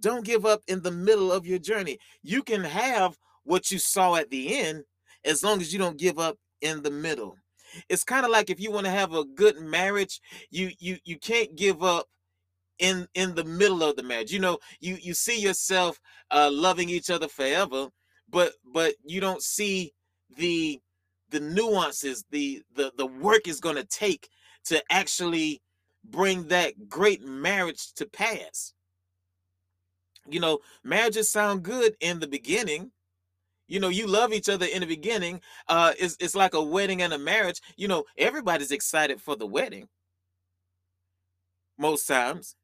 Don't 0.00 0.24
give 0.24 0.46
up 0.46 0.62
in 0.66 0.82
the 0.82 0.90
middle 0.90 1.30
of 1.30 1.46
your 1.46 1.58
journey. 1.58 1.98
You 2.22 2.42
can 2.42 2.64
have 2.64 3.16
what 3.44 3.70
you 3.70 3.78
saw 3.78 4.16
at 4.16 4.30
the 4.30 4.56
end 4.58 4.84
as 5.24 5.42
long 5.42 5.60
as 5.60 5.72
you 5.72 5.78
don't 5.78 5.98
give 5.98 6.18
up 6.18 6.36
in 6.60 6.82
the 6.82 6.90
middle. 6.90 7.36
It's 7.88 8.04
kind 8.04 8.24
of 8.24 8.30
like 8.32 8.50
if 8.50 8.60
you 8.60 8.70
want 8.70 8.86
to 8.86 8.92
have 8.92 9.12
a 9.12 9.24
good 9.24 9.60
marriage, 9.60 10.20
you 10.50 10.70
you 10.78 10.98
you 11.04 11.18
can't 11.18 11.54
give 11.54 11.82
up 11.82 12.06
in 12.78 13.08
in 13.14 13.34
the 13.34 13.44
middle 13.44 13.82
of 13.82 13.96
the 13.96 14.02
marriage. 14.02 14.32
You 14.32 14.40
know, 14.40 14.58
you 14.80 14.98
you 15.00 15.14
see 15.14 15.40
yourself 15.40 16.00
uh 16.30 16.50
loving 16.52 16.88
each 16.88 17.10
other 17.10 17.28
forever, 17.28 17.88
but 18.28 18.52
but 18.72 18.94
you 19.04 19.20
don't 19.20 19.42
see 19.42 19.92
the 20.36 20.80
the 21.30 21.40
nuances, 21.40 22.24
the 22.30 22.62
the 22.74 22.92
the 22.96 23.06
work 23.06 23.46
is 23.46 23.60
going 23.60 23.76
to 23.76 23.84
take 23.84 24.28
to 24.66 24.82
actually 24.90 25.62
bring 26.04 26.48
that 26.48 26.88
great 26.88 27.22
marriage 27.22 27.92
to 27.94 28.06
pass. 28.06 28.72
You 30.28 30.40
know, 30.40 30.58
marriages 30.84 31.30
sound 31.30 31.62
good 31.62 31.96
in 32.00 32.20
the 32.20 32.26
beginning. 32.26 32.92
You 33.66 33.80
know, 33.80 33.88
you 33.88 34.06
love 34.06 34.32
each 34.32 34.48
other 34.48 34.66
in 34.66 34.80
the 34.80 34.86
beginning. 34.86 35.40
Uh, 35.68 35.92
it's, 35.98 36.16
it's 36.20 36.34
like 36.34 36.54
a 36.54 36.62
wedding 36.62 37.02
and 37.02 37.12
a 37.12 37.18
marriage. 37.18 37.60
You 37.76 37.88
know, 37.88 38.04
everybody's 38.16 38.70
excited 38.72 39.20
for 39.20 39.36
the 39.36 39.46
wedding. 39.46 39.88
Most 41.78 42.06
times, 42.06 42.56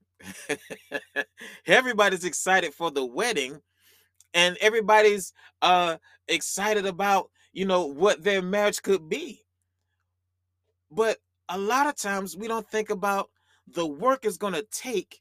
everybody's 1.66 2.24
excited 2.24 2.74
for 2.74 2.90
the 2.90 3.04
wedding, 3.04 3.60
and 4.32 4.56
everybody's 4.60 5.32
uh 5.62 5.96
excited 6.28 6.86
about 6.86 7.30
you 7.52 7.64
know 7.64 7.86
what 7.86 8.22
their 8.22 8.42
marriage 8.42 8.82
could 8.82 9.08
be. 9.08 9.42
But 10.90 11.18
a 11.48 11.58
lot 11.58 11.86
of 11.86 11.96
times 11.96 12.36
we 12.36 12.48
don't 12.48 12.68
think 12.68 12.90
about 12.90 13.30
the 13.66 13.86
work 13.86 14.24
it's 14.24 14.36
going 14.36 14.54
to 14.54 14.66
take 14.70 15.20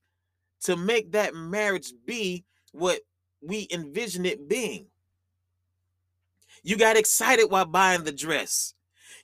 to 0.61 0.75
make 0.75 1.11
that 1.11 1.35
marriage 1.35 1.93
be 2.05 2.45
what 2.71 3.01
we 3.41 3.67
envision 3.71 4.25
it 4.25 4.47
being. 4.47 4.87
You 6.63 6.77
got 6.77 6.95
excited 6.97 7.47
while 7.47 7.65
buying 7.65 8.03
the 8.03 8.11
dress. 8.11 8.73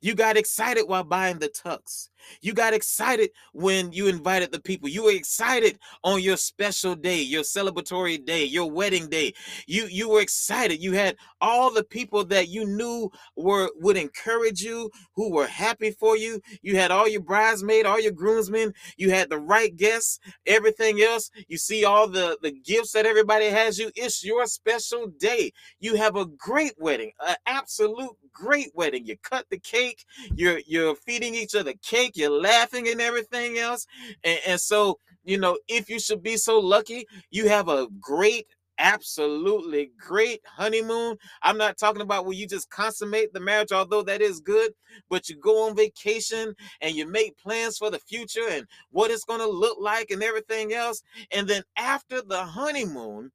You 0.02 0.14
got 0.16 0.38
excited 0.38 0.84
while 0.88 1.04
buying 1.04 1.40
the 1.40 1.50
tux. 1.50 2.10
You 2.42 2.54
got 2.54 2.74
excited 2.74 3.32
when 3.54 3.92
you 3.92 4.08
invited 4.08 4.52
the 4.52 4.62
people. 4.62 4.90
You 4.90 5.04
were 5.06 5.12
excited 5.12 5.80
on 6.04 6.22
your 6.22 6.38
special 6.38 6.96
day, 6.96 7.22
your 7.22 7.44
celebratory 7.44 8.24
day, 8.24 8.46
your 8.46 8.70
wedding 8.72 9.10
day. 9.10 9.34
You 9.68 9.88
you 9.90 10.10
were 10.10 10.22
excited. 10.22 10.82
You 10.82 10.94
had 10.94 11.16
all 11.42 11.72
the 11.72 11.84
people 11.84 12.26
that 12.26 12.50
you 12.50 12.66
knew 12.66 13.12
were 13.36 13.70
would 13.76 13.98
encourage 13.98 14.62
you, 14.62 14.92
who 15.16 15.32
were 15.32 15.48
happy 15.48 15.92
for 15.92 16.18
you. 16.18 16.42
You 16.62 16.76
had 16.78 16.92
all 16.92 17.08
your 17.08 17.22
bridesmaid, 17.22 17.86
all 17.86 18.00
your 18.00 18.12
groomsmen. 18.12 18.74
You 18.98 19.12
had 19.12 19.30
the 19.30 19.40
right 19.40 19.76
guests, 19.76 20.20
everything 20.46 21.02
else. 21.02 21.32
You 21.48 21.58
see 21.58 21.86
all 21.86 22.08
the 22.08 22.38
the 22.42 22.52
gifts 22.52 22.92
that 22.94 23.06
everybody 23.06 23.46
has 23.46 23.78
you. 23.80 23.92
It's 23.96 24.24
your 24.24 24.46
special 24.48 25.08
day. 25.08 25.52
You 25.80 25.96
have 25.96 26.16
a 26.16 26.26
great 26.26 26.74
wedding, 26.78 27.12
an 27.26 27.36
absolute 27.46 28.12
great 28.34 28.72
wedding. 28.74 29.06
You 29.06 29.18
cut 29.18 29.46
the 29.50 29.60
cake. 29.60 30.06
You're 30.36 30.60
you're 30.66 30.96
feeding 30.96 31.36
each 31.36 31.56
other 31.56 31.74
cake. 31.82 32.09
You're 32.16 32.42
laughing 32.42 32.88
and 32.88 33.02
everything 33.02 33.58
else. 33.58 33.86
And, 34.24 34.40
and 34.48 34.60
so, 34.60 35.00
you 35.24 35.38
know, 35.38 35.58
if 35.68 35.90
you 35.90 36.00
should 36.00 36.24
be 36.24 36.38
so 36.38 36.60
lucky, 36.60 37.06
you 37.32 37.48
have 37.50 37.68
a 37.68 37.88
great 38.00 38.48
absolutely 38.80 39.92
great 40.00 40.42
honeymoon. 40.46 41.18
I'm 41.44 41.58
not 41.58 41.78
talking 41.78 42.02
about 42.02 42.26
where 42.26 42.34
you 42.34 42.48
just 42.48 42.70
consummate 42.70 43.34
the 43.34 43.40
marriage, 43.40 43.72
although 43.72 44.02
that 44.04 44.22
is 44.22 44.40
good, 44.40 44.72
but 45.10 45.30
you 45.30 45.36
go 45.36 45.68
on 45.68 45.76
vacation 45.76 46.56
and 46.82 46.96
you 46.96 47.06
make 47.06 47.38
plans 47.38 47.78
for 47.78 47.92
the 47.92 48.00
future 48.00 48.48
and 48.50 48.66
what 48.90 49.12
it's 49.12 49.26
going 49.26 49.42
to 49.42 49.48
look 49.48 49.78
like 49.80 50.10
and 50.10 50.24
everything 50.24 50.74
else. 50.74 51.04
And 51.32 51.48
then 51.48 51.64
after 51.78 52.22
the 52.22 52.44
honeymoon, 52.44 53.32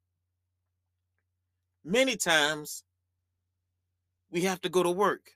many 1.85 2.17
times 2.17 2.83
we 4.31 4.43
have 4.43 4.61
to 4.63 4.69
go 4.69 4.83
to 4.83 4.91
work. 4.91 5.33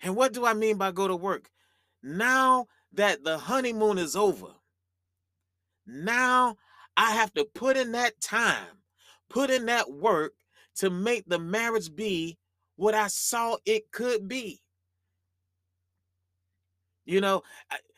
And 0.00 0.14
what 0.14 0.32
do 0.32 0.46
I 0.46 0.54
mean 0.54 0.78
by 0.78 0.92
go 0.92 1.08
to 1.08 1.16
work? 1.16 1.50
Now 2.02 2.66
that 2.92 3.24
the 3.24 3.38
honeymoon 3.38 3.98
is 3.98 4.16
over, 4.16 4.48
now 5.86 6.56
I 6.96 7.12
have 7.12 7.32
to 7.34 7.44
put 7.44 7.76
in 7.76 7.92
that 7.92 8.20
time, 8.20 8.82
put 9.28 9.50
in 9.50 9.66
that 9.66 9.90
work 9.90 10.32
to 10.76 10.90
make 10.90 11.24
the 11.26 11.38
marriage 11.38 11.94
be 11.94 12.38
what 12.76 12.94
I 12.94 13.08
saw 13.08 13.56
it 13.64 13.90
could 13.90 14.28
be. 14.28 14.60
You 17.04 17.20
know, 17.20 17.42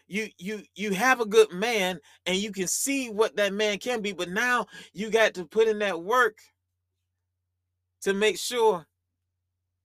you 0.07 0.29
you 0.39 0.63
you 0.75 0.93
have 0.93 1.21
a 1.21 1.27
good 1.27 1.53
man 1.53 2.01
and 2.27 2.37
you 2.37 2.53
can 2.53 2.67
see 2.67 3.11
what 3.11 3.37
that 3.37 3.53
man 3.53 3.79
can 3.79 4.01
be, 4.03 4.13
but 4.13 4.29
now 4.29 4.67
you 4.93 5.11
got 5.11 5.35
to 5.35 5.45
put 5.45 5.69
in 5.69 5.79
that 5.81 6.03
work 6.03 6.39
to 8.03 8.15
make 8.15 8.39
sure 8.39 8.87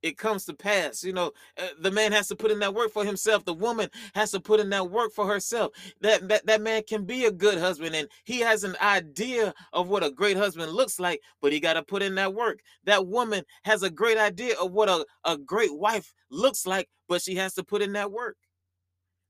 it 0.06 0.18
comes 0.20 0.46
to 0.46 0.54
pass. 0.54 1.04
You 1.04 1.14
know, 1.14 1.32
uh, 1.58 1.70
the 1.82 1.92
man 1.92 2.12
has 2.12 2.28
to 2.28 2.36
put 2.36 2.52
in 2.52 2.60
that 2.60 2.76
work 2.76 2.92
for 2.92 3.04
himself. 3.04 3.44
The 3.44 3.54
woman 3.54 3.90
has 4.14 4.32
to 4.32 4.40
put 4.40 4.60
in 4.60 4.70
that 4.70 4.92
work 4.92 5.12
for 5.12 5.28
herself. 5.28 5.72
That, 6.02 6.28
that 6.30 6.46
that 6.46 6.62
man 6.62 6.84
can 6.88 7.06
be 7.06 7.26
a 7.26 7.32
good 7.32 7.58
husband 7.58 7.96
and 7.96 8.08
he 8.24 8.40
has 8.42 8.64
an 8.64 8.76
idea 8.82 9.54
of 9.74 9.90
what 9.90 10.04
a 10.04 10.12
great 10.12 10.38
husband 10.38 10.72
looks 10.72 11.00
like, 11.00 11.22
but 11.42 11.52
he 11.52 11.60
got 11.60 11.74
to 11.74 11.84
put 11.84 12.04
in 12.04 12.14
that 12.16 12.36
work. 12.36 12.60
That 12.84 13.08
woman 13.08 13.44
has 13.64 13.82
a 13.82 13.90
great 13.90 14.18
idea 14.20 14.56
of 14.62 14.72
what 14.72 14.90
a, 14.90 15.06
a 15.26 15.38
great 15.38 15.76
wife 15.76 16.14
looks 16.30 16.68
like, 16.68 16.88
but 17.10 17.22
she 17.24 17.36
has 17.36 17.56
to 17.56 17.64
put 17.64 17.82
in 17.82 17.94
that 17.94 18.12
work. 18.12 18.38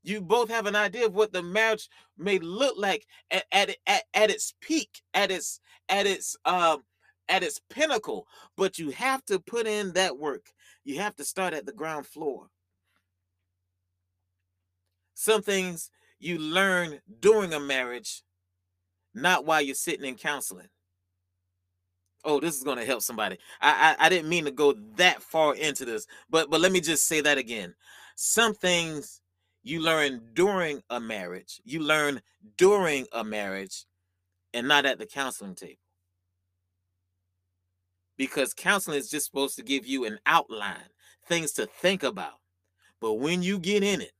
You 0.02 0.20
both 0.20 0.50
have 0.50 0.66
an 0.66 0.76
idea 0.76 1.06
of 1.06 1.14
what 1.14 1.32
the 1.32 1.42
marriage 1.42 1.88
may 2.18 2.38
look 2.38 2.74
like 2.76 3.06
at, 3.30 3.44
at, 3.50 3.76
at, 3.86 4.02
at 4.14 4.30
its 4.30 4.52
peak, 4.60 5.00
at 5.14 5.30
its 5.30 5.58
at 5.88 6.06
its 6.06 6.36
um 6.44 6.82
at 7.28 7.42
its 7.42 7.60
pinnacle, 7.70 8.26
but 8.56 8.78
you 8.78 8.90
have 8.90 9.24
to 9.24 9.38
put 9.40 9.66
in 9.66 9.92
that 9.94 10.18
work. 10.18 10.52
You 10.86 11.00
have 11.00 11.16
to 11.16 11.24
start 11.24 11.54
at 11.54 11.66
the 11.66 11.72
ground 11.74 12.06
floor. 12.06 12.48
Some 15.14 15.42
things 15.42 15.90
you 16.20 16.38
learn 16.38 17.00
during 17.20 17.54
a 17.54 17.60
marriage, 17.60 18.22
not 19.14 19.46
while 19.46 19.62
you're 19.62 19.74
sitting 19.76 20.06
in 20.06 20.16
counseling. 20.16 20.68
oh 22.24 22.40
this 22.40 22.56
is 22.56 22.64
going 22.64 22.78
to 22.78 22.84
help 22.84 23.02
somebody 23.02 23.38
I, 23.60 23.96
I 24.00 24.06
i 24.06 24.08
didn't 24.10 24.28
mean 24.28 24.44
to 24.46 24.50
go 24.50 24.74
that 24.96 25.22
far 25.22 25.54
into 25.56 25.84
this 25.86 26.06
but 26.28 26.50
but 26.50 26.60
let 26.60 26.72
me 26.72 26.80
just 26.80 27.06
say 27.06 27.20
that 27.22 27.38
again 27.38 27.74
some 28.16 28.54
things 28.54 29.22
you 29.62 29.80
learn 29.80 30.20
during 30.34 30.82
a 30.90 31.00
marriage 31.00 31.60
you 31.64 31.80
learn 31.80 32.20
during 32.58 33.06
a 33.12 33.24
marriage 33.24 33.86
and 34.54 34.68
not 34.68 34.86
at 34.86 34.98
the 34.98 35.06
counseling 35.06 35.54
table 35.54 35.80
because 38.16 38.54
counseling 38.54 38.98
is 38.98 39.10
just 39.10 39.26
supposed 39.26 39.56
to 39.56 39.62
give 39.62 39.86
you 39.86 40.04
an 40.04 40.18
outline 40.26 40.90
things 41.26 41.52
to 41.52 41.66
think 41.66 42.02
about 42.02 42.40
but 43.00 43.14
when 43.14 43.42
you 43.42 43.58
get 43.58 43.82
in 43.82 44.00
it 44.00 44.12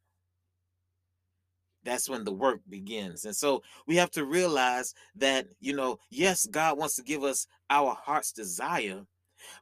that's 1.87 2.09
when 2.09 2.25
the 2.25 2.33
work 2.33 2.61
begins. 2.69 3.25
And 3.25 3.35
so 3.35 3.63
we 3.87 3.97
have 3.97 4.11
to 4.11 4.25
realize 4.27 4.93
that, 5.15 5.47
you 5.61 5.75
know, 5.75 5.99
yes, 6.11 6.45
God 6.45 6.77
wants 6.77 6.97
to 6.97 7.03
give 7.03 7.23
us 7.23 7.47
our 7.71 7.95
heart's 7.95 8.33
desire, 8.33 9.05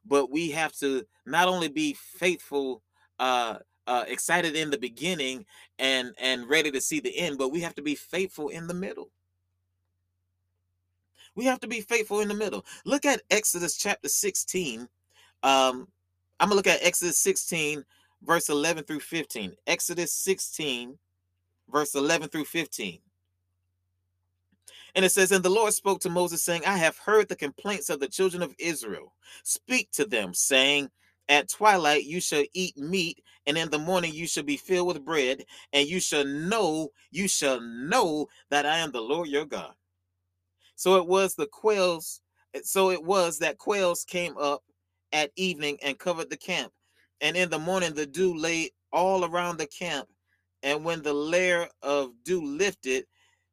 but 0.04 0.30
we 0.30 0.50
have 0.50 0.72
to 0.78 1.04
not 1.26 1.46
only 1.46 1.68
be 1.68 1.92
faithful, 1.92 2.82
uh, 3.20 3.58
uh, 3.86 4.04
excited 4.08 4.56
in 4.56 4.70
the 4.70 4.78
beginning 4.78 5.44
and 5.78 6.14
and 6.18 6.48
ready 6.48 6.70
to 6.70 6.80
see 6.80 7.00
the 7.00 7.16
end, 7.18 7.36
but 7.36 7.50
we 7.52 7.60
have 7.60 7.74
to 7.74 7.82
be 7.82 7.94
faithful 7.94 8.48
in 8.48 8.66
the 8.66 8.72
middle. 8.72 9.10
We 11.36 11.46
have 11.46 11.60
to 11.60 11.68
be 11.68 11.80
faithful 11.80 12.20
in 12.20 12.28
the 12.28 12.34
middle. 12.34 12.64
Look 12.84 13.04
at 13.04 13.22
Exodus 13.30 13.76
chapter 13.76 14.08
16. 14.08 14.88
Um, 15.42 15.88
I'm 16.40 16.48
gonna 16.48 16.54
look 16.54 16.66
at 16.66 16.82
Exodus 16.82 17.18
16, 17.18 17.84
verse 18.22 18.48
11 18.48 18.84
through 18.84 19.00
15. 19.00 19.54
Exodus 19.66 20.12
16, 20.12 20.98
verse 21.70 21.94
11 21.94 22.28
through 22.28 22.44
15. 22.44 23.00
And 24.94 25.04
it 25.04 25.10
says, 25.10 25.32
And 25.32 25.44
the 25.44 25.50
Lord 25.50 25.72
spoke 25.72 26.00
to 26.00 26.10
Moses, 26.10 26.42
saying, 26.42 26.62
I 26.66 26.76
have 26.78 26.98
heard 26.98 27.28
the 27.28 27.36
complaints 27.36 27.90
of 27.90 28.00
the 28.00 28.08
children 28.08 28.42
of 28.42 28.54
Israel. 28.58 29.14
Speak 29.42 29.90
to 29.92 30.04
them, 30.04 30.34
saying, 30.34 30.90
At 31.28 31.48
twilight 31.48 32.04
you 32.04 32.20
shall 32.20 32.44
eat 32.54 32.76
meat, 32.76 33.22
and 33.46 33.58
in 33.58 33.70
the 33.70 33.78
morning 33.78 34.12
you 34.14 34.26
shall 34.26 34.44
be 34.44 34.56
filled 34.56 34.88
with 34.88 35.04
bread, 35.04 35.44
and 35.72 35.88
you 35.88 36.00
shall 36.00 36.24
know, 36.24 36.90
you 37.10 37.28
shall 37.28 37.60
know 37.60 38.28
that 38.50 38.66
I 38.66 38.78
am 38.78 38.92
the 38.92 39.00
Lord 39.02 39.28
your 39.28 39.46
God. 39.46 39.74
So 40.76 40.96
it 40.96 41.06
was 41.06 41.34
the 41.34 41.46
quails, 41.46 42.20
eh, 42.54 42.60
so 42.64 42.90
it 42.90 43.02
was 43.02 43.38
that 43.38 43.58
quails 43.58 44.04
came 44.04 44.36
up 44.38 44.62
at 45.12 45.30
evening 45.36 45.78
and 45.82 45.98
covered 45.98 46.30
the 46.30 46.36
camp. 46.36 46.72
And 47.20 47.36
in 47.36 47.50
the 47.50 47.58
morning 47.58 47.94
the 47.94 48.06
dew 48.06 48.36
lay 48.36 48.70
all 48.92 49.24
around 49.24 49.58
the 49.58 49.66
camp 49.66 50.08
and 50.64 50.82
when 50.82 51.02
the 51.02 51.12
layer 51.12 51.68
of 51.82 52.12
dew 52.24 52.44
lifted, 52.44 53.04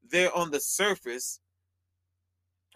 there 0.09 0.35
on 0.35 0.49
the 0.49 0.61
surface 0.61 1.39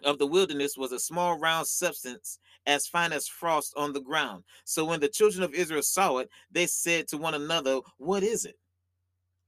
of 0.04 0.18
the 0.18 0.26
wilderness 0.26 0.76
was 0.76 0.92
a 0.92 0.98
small 0.98 1.38
round 1.38 1.66
substance 1.66 2.38
as 2.66 2.86
fine 2.86 3.12
as 3.12 3.26
frost 3.26 3.72
on 3.76 3.94
the 3.94 4.00
ground. 4.00 4.44
So 4.64 4.84
when 4.84 5.00
the 5.00 5.08
children 5.08 5.42
of 5.42 5.54
Israel 5.54 5.82
saw 5.82 6.18
it, 6.18 6.28
they 6.50 6.66
said 6.66 7.08
to 7.08 7.18
one 7.18 7.34
another, 7.34 7.80
What 7.96 8.22
is 8.22 8.44
it? 8.44 8.56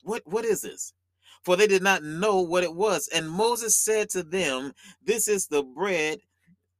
What 0.02 0.22
what 0.24 0.46
is 0.46 0.62
this? 0.62 0.94
For 1.42 1.56
they 1.56 1.66
did 1.66 1.82
not 1.82 2.02
know 2.02 2.40
what 2.40 2.64
it 2.64 2.74
was. 2.74 3.08
And 3.14 3.30
Moses 3.30 3.76
said 3.76 4.10
to 4.10 4.22
them, 4.22 4.72
This 5.04 5.28
is 5.28 5.46
the 5.46 5.62
bread 5.62 6.18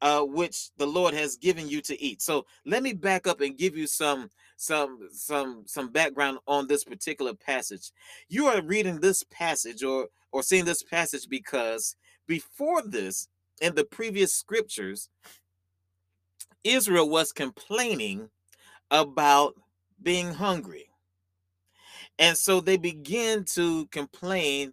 uh, 0.00 0.23
which 0.23 0.71
the 0.77 0.87
Lord 0.87 1.15
has 1.15 1.37
given 1.37 1.69
you 1.69 1.81
to 1.83 2.00
eat. 2.03 2.23
So 2.23 2.47
let 2.65 2.83
me 2.83 2.93
back 2.93 3.27
up 3.27 3.41
and 3.41 3.57
give 3.57 3.77
you 3.77 3.87
some 3.87 4.31
some 4.57 5.09
some 5.12 5.62
some 5.67 5.91
background 5.91 6.38
on 6.47 6.67
this 6.67 6.85
particular 6.85 7.35
passage. 7.35 7.93
You 8.29 8.47
are 8.47 8.62
reading 8.62 9.00
this 9.00 9.25
passage 9.25 9.83
or 9.83 10.09
or 10.33 10.43
seeing 10.43 10.65
this 10.65 10.83
passage 10.83 11.29
because 11.29 11.97
before 12.27 12.83
this, 12.83 13.29
in 13.61 13.75
the 13.75 13.85
previous 13.85 14.33
scriptures, 14.33 15.09
Israel 16.62 17.09
was 17.09 17.33
complaining 17.33 18.31
about 18.91 19.55
being 20.03 20.35
hungry. 20.35 20.88
And 22.18 22.37
so 22.37 22.61
they 22.61 22.76
begin 22.76 23.44
to 23.54 23.87
complain 23.87 24.72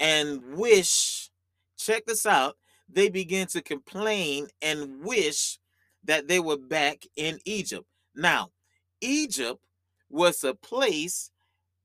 and 0.00 0.56
wish, 0.56 1.30
check 1.76 2.06
this 2.06 2.26
out, 2.26 2.56
they 2.88 3.08
begin 3.08 3.46
to 3.48 3.62
complain 3.62 4.48
and 4.62 5.02
wish 5.04 5.58
that 6.04 6.28
they 6.28 6.40
were 6.40 6.56
back 6.56 7.04
in 7.16 7.38
Egypt. 7.44 7.86
Now, 8.14 8.50
Egypt 9.00 9.60
was 10.08 10.42
a 10.44 10.54
place 10.54 11.30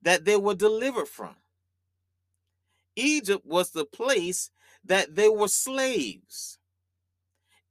that 0.02 0.26
they 0.26 0.38
were 0.38 0.56
delivered 0.56 1.08
from. 1.08 1.36
Egypt 2.95 3.45
was 3.45 3.71
the 3.71 3.86
place 3.86 4.52
that 4.86 5.15
they 5.15 5.30
were 5.30 5.47
slaves. 5.47 6.60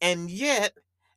And 0.00 0.30
yet, 0.30 0.72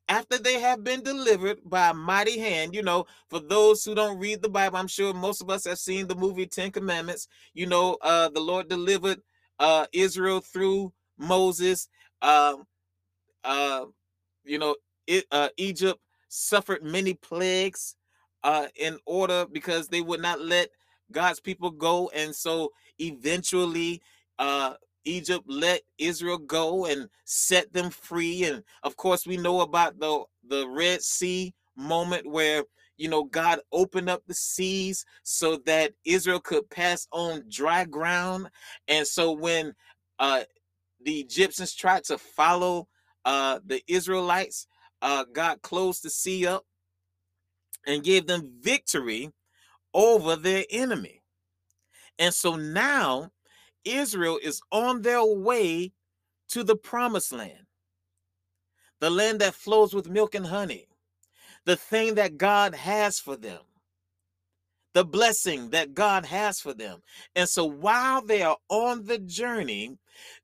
after 0.08 0.38
they 0.38 0.60
have 0.60 0.84
been 0.84 1.02
delivered 1.02 1.60
by 1.66 1.90
a 1.90 1.94
mighty 1.94 2.38
hand, 2.40 2.76
you 2.76 2.84
know, 2.84 3.06
for 3.30 3.40
those 3.40 3.84
who 3.84 3.96
don't 3.96 4.20
read 4.20 4.42
the 4.42 4.50
Bible, 4.50 4.78
I'm 4.78 4.88
sure 4.88 5.14
most 5.14 5.42
of 5.42 5.50
us 5.50 5.66
have 5.66 5.80
seen 5.80 6.08
the 6.08 6.16
movie 6.16 6.46
Ten 6.46 6.72
Commandments. 6.72 7.28
You 7.54 7.68
know, 7.68 7.98
uh, 8.02 8.30
the 8.30 8.42
Lord 8.42 8.70
delivered 8.70 9.22
uh, 9.60 9.86
Israel 9.94 10.42
through 10.42 10.94
Moses. 11.18 11.88
Um, 12.22 12.66
uh, 13.44 13.86
you 14.44 14.58
know, 14.60 14.76
it, 15.08 15.26
uh, 15.32 15.50
Egypt 15.58 16.00
suffered 16.28 16.84
many 16.84 17.14
plagues 17.14 17.96
uh, 18.44 18.68
in 18.76 18.98
order 19.06 19.46
because 19.52 19.88
they 19.88 20.02
would 20.02 20.22
not 20.22 20.42
let 20.42 20.70
God's 21.12 21.40
people 21.40 21.72
go. 21.72 22.10
And 22.14 22.36
so 22.36 22.72
eventually, 23.00 24.02
uh, 24.40 24.74
Egypt 25.06 25.46
let 25.48 25.82
Israel 25.98 26.38
go 26.38 26.86
and 26.86 27.10
set 27.26 27.72
them 27.74 27.90
free. 27.90 28.46
And 28.46 28.64
of 28.84 28.96
course, 28.96 29.26
we 29.26 29.38
know 29.38 29.62
about 29.62 30.00
the, 30.00 30.24
the 30.48 30.68
Red 30.68 31.02
Sea 31.02 31.54
moment 31.76 32.28
where 32.28 32.64
you 32.98 33.10
know 33.10 33.24
God 33.24 33.60
opened 33.72 34.10
up 34.10 34.22
the 34.28 34.36
seas 34.36 35.06
so 35.24 35.58
that 35.66 35.94
Israel 36.06 36.40
could 36.40 36.70
pass 36.70 37.08
on 37.12 37.44
dry 37.50 37.86
ground. 37.86 38.50
And 38.88 39.06
so 39.06 39.32
when 39.32 39.74
uh, 40.20 40.44
the 41.04 41.20
Egyptians 41.20 41.74
tried 41.74 42.04
to 42.06 42.18
follow 42.18 42.88
uh, 43.26 43.60
the 43.66 43.82
Israelites, 43.88 44.68
uh, 45.02 45.26
God 45.34 45.62
closed 45.62 46.04
the 46.04 46.10
sea 46.10 46.48
up 46.48 46.66
and 47.86 48.04
gave 48.04 48.28
them 48.28 48.52
victory 48.62 49.32
over 49.94 50.36
their 50.36 50.64
enemy. 50.70 51.22
And 52.20 52.34
so 52.34 52.56
now 52.56 53.32
Israel 53.86 54.40
is 54.42 54.62
on 54.72 55.02
their 55.02 55.24
way 55.24 55.92
to 56.50 56.64
the 56.64 56.76
promised 56.76 57.32
land, 57.32 57.68
the 59.00 59.10
land 59.10 59.42
that 59.42 59.54
flows 59.54 59.94
with 59.94 60.10
milk 60.10 60.36
and 60.36 60.48
honey, 60.48 60.88
the 61.66 61.76
thing 61.76 62.16
that 62.16 62.38
God 62.38 62.76
has 62.76 63.20
for 63.20 63.36
them, 63.36 63.62
the 64.94 65.06
blessing 65.06 65.72
that 65.72 65.94
God 65.94 66.26
has 66.26 66.60
for 66.60 66.74
them. 66.74 67.02
And 67.36 67.50
so 67.50 67.66
while 67.66 68.22
they 68.22 68.42
are 68.44 68.58
on 68.70 69.06
the 69.06 69.18
journey, 69.18 69.98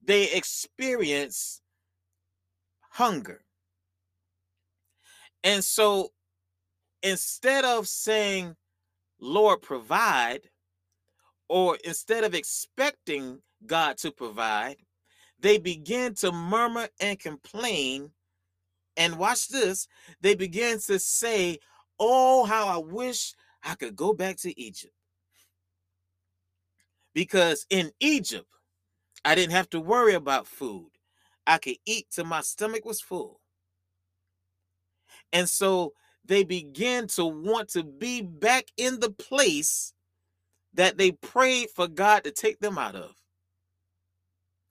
they 0.03 0.31
experience 0.31 1.61
hunger. 2.91 3.43
And 5.43 5.63
so 5.63 6.09
instead 7.03 7.65
of 7.65 7.87
saying, 7.87 8.55
Lord, 9.19 9.61
provide, 9.61 10.49
or 11.49 11.77
instead 11.83 12.23
of 12.23 12.35
expecting 12.35 13.41
God 13.65 13.97
to 13.97 14.11
provide, 14.11 14.77
they 15.39 15.57
begin 15.57 16.13
to 16.15 16.31
murmur 16.31 16.87
and 17.01 17.19
complain. 17.19 18.11
And 18.95 19.17
watch 19.17 19.47
this, 19.49 19.87
they 20.21 20.35
begin 20.35 20.79
to 20.87 20.99
say, 20.99 21.59
Oh, 21.99 22.45
how 22.45 22.67
I 22.67 22.77
wish 22.77 23.33
I 23.63 23.75
could 23.75 23.95
go 23.95 24.13
back 24.13 24.37
to 24.37 24.57
Egypt. 24.59 24.93
Because 27.13 27.65
in 27.69 27.91
Egypt, 27.99 28.47
I 29.25 29.35
didn't 29.35 29.51
have 29.51 29.69
to 29.71 29.81
worry 29.81 30.13
about 30.13 30.47
food. 30.47 30.91
I 31.45 31.57
could 31.57 31.75
eat 31.85 32.07
till 32.11 32.25
my 32.25 32.41
stomach 32.41 32.85
was 32.85 33.01
full. 33.01 33.41
And 35.33 35.49
so 35.49 35.93
they 36.23 36.43
begin 36.43 37.07
to 37.07 37.25
want 37.25 37.69
to 37.69 37.83
be 37.83 38.21
back 38.21 38.65
in 38.77 38.99
the 38.99 39.09
place 39.11 39.93
that 40.73 40.97
they 40.97 41.11
prayed 41.11 41.69
for 41.71 41.87
God 41.87 42.23
to 42.23 42.31
take 42.31 42.59
them 42.59 42.77
out 42.77 42.95
of. 42.95 43.15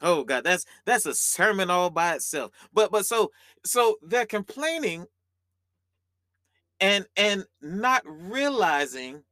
Oh 0.01 0.25
God, 0.25 0.45
that's 0.45 0.65
that's 0.85 1.07
a 1.07 1.15
sermon 1.15 1.71
all 1.71 1.91
by 1.91 2.15
itself. 2.15 2.53
But 2.73 2.93
but 2.93 3.07
so 3.07 3.33
so 3.65 3.97
they're 4.03 4.27
complaining 4.27 5.07
and 6.81 7.07
and 7.17 7.45
not 7.61 8.03
realizing 8.07 9.25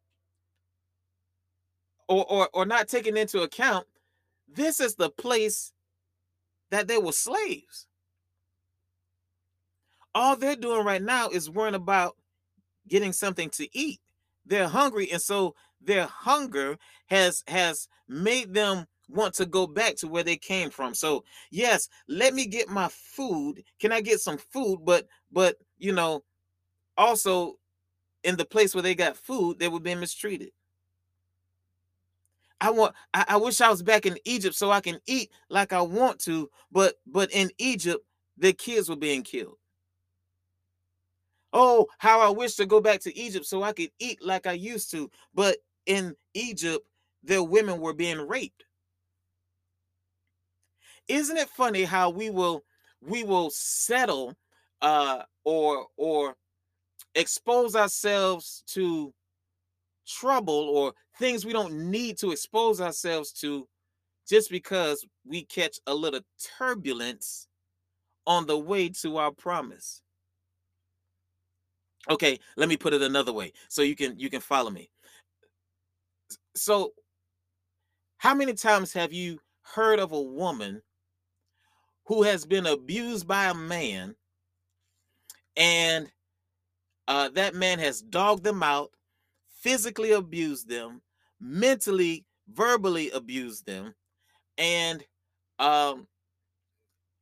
or 2.09 2.24
or, 2.29 2.48
or 2.52 2.66
not 2.66 2.88
taking 2.88 3.16
into 3.16 3.42
account 3.42 3.87
this 4.48 4.81
is 4.81 4.96
the 4.96 5.11
place 5.11 5.72
that 6.70 6.88
they 6.88 6.98
were 6.98 7.12
slaves 7.12 7.87
all 10.16 10.35
they're 10.35 10.57
doing 10.57 10.85
right 10.85 11.02
now 11.02 11.29
is 11.29 11.50
worrying 11.50 11.74
about 11.74 12.16
getting 12.88 13.12
something 13.12 13.50
to 13.50 13.68
eat. 13.76 14.00
They're 14.46 14.68
hungry, 14.68 15.11
and 15.12 15.20
so 15.20 15.55
their 15.80 16.06
hunger 16.06 16.76
has 17.06 17.42
has 17.46 17.88
made 18.08 18.54
them 18.54 18.86
want 19.08 19.34
to 19.34 19.46
go 19.46 19.66
back 19.66 19.96
to 19.96 20.08
where 20.08 20.24
they 20.24 20.36
came 20.36 20.70
from. 20.70 20.94
So, 20.94 21.24
yes, 21.50 21.88
let 22.08 22.34
me 22.34 22.46
get 22.46 22.68
my 22.68 22.88
food. 22.88 23.62
Can 23.78 23.92
I 23.92 24.00
get 24.00 24.20
some 24.20 24.38
food? 24.38 24.80
But 24.84 25.06
but 25.30 25.56
you 25.78 25.92
know, 25.92 26.24
also 26.96 27.58
in 28.24 28.36
the 28.36 28.44
place 28.44 28.74
where 28.74 28.82
they 28.82 28.94
got 28.94 29.16
food, 29.16 29.58
they 29.58 29.68
were 29.68 29.80
being 29.80 30.00
mistreated. 30.00 30.50
I 32.60 32.70
want 32.70 32.94
I, 33.12 33.24
I 33.28 33.36
wish 33.36 33.60
I 33.60 33.70
was 33.70 33.82
back 33.82 34.06
in 34.06 34.18
Egypt 34.24 34.54
so 34.54 34.70
I 34.70 34.80
can 34.80 34.98
eat 35.06 35.30
like 35.50 35.72
I 35.72 35.82
want 35.82 36.18
to, 36.20 36.50
but 36.72 36.94
but 37.06 37.30
in 37.32 37.50
Egypt, 37.58 38.04
the 38.38 38.52
kids 38.52 38.88
were 38.88 38.96
being 38.96 39.22
killed. 39.22 39.58
Oh, 41.52 41.86
how 41.98 42.20
I 42.20 42.30
wish 42.30 42.54
to 42.56 42.66
go 42.66 42.80
back 42.80 43.00
to 43.00 43.16
Egypt 43.16 43.46
so 43.46 43.62
I 43.62 43.72
could 43.72 43.90
eat 43.98 44.22
like 44.22 44.46
I 44.46 44.52
used 44.52 44.90
to. 44.90 45.10
But 45.34 45.58
in 45.87 46.14
Egypt, 46.35 46.87
their 47.22 47.42
women 47.42 47.81
were 47.81 47.94
being 47.94 48.27
raped. 48.27 48.64
Isn't 51.09 51.37
it 51.37 51.49
funny 51.49 51.85
how 51.85 52.11
we 52.11 52.31
will 52.31 52.64
we 53.01 53.22
will 53.25 53.51
settle 53.51 54.35
uh 54.83 55.22
or 55.44 55.87
or 55.96 56.37
expose 57.14 57.77
ourselves 57.77 58.62
to 58.66 59.14
trouble 60.07 60.68
or 60.68 60.92
things 61.18 61.44
we 61.44 61.53
don't 61.53 61.90
need 61.90 62.18
to 62.18 62.31
expose 62.31 62.81
ourselves 62.81 63.33
to 63.33 63.68
just 64.29 64.51
because 64.51 65.05
we 65.25 65.44
catch 65.44 65.79
a 65.87 65.94
little 65.94 66.20
turbulence 66.59 67.49
on 68.27 68.46
the 68.46 68.59
way 68.59 68.88
to 68.88 69.16
our 69.18 69.31
promise. 69.31 70.03
Okay, 72.09 72.38
let 72.57 72.68
me 72.68 72.77
put 72.77 72.92
it 72.94 73.03
another 73.03 73.33
way 73.33 73.53
so 73.68 73.83
you 73.83 73.96
can 73.96 74.18
you 74.18 74.31
can 74.31 74.40
follow 74.40 74.70
me. 74.70 74.90
So 76.57 76.92
how 78.19 78.35
many 78.35 78.55
times 78.55 78.92
have 78.95 79.12
you 79.12 79.38
heard 79.62 79.99
of 79.99 80.12
a 80.12 80.21
woman 80.21 80.83
who 82.07 82.23
has 82.23 82.47
been 82.47 82.66
abused 82.66 83.27
by 83.27 83.47
a 83.47 83.55
man 83.55 84.14
and 85.57 86.11
uh, 87.09 87.29
that 87.31 87.55
man 87.55 87.79
has 87.79 88.03
dogged 88.03 88.45
them 88.45 88.62
out, 88.62 88.90
physically 89.61 90.12
abused 90.12 90.69
them, 90.69 91.03
mentally, 91.40 92.25
verbally 92.49 93.11
abused 93.11 93.66
them, 93.66 93.95
and 94.59 95.05
um, 95.59 96.07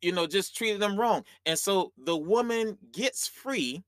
you 0.00 0.12
know, 0.12 0.26
just 0.26 0.56
treated 0.56 0.80
them 0.80 0.98
wrong. 0.98 1.24
And 1.46 1.58
so 1.58 1.92
the 1.96 2.16
woman 2.16 2.76
gets 2.92 3.26
free 3.26 3.82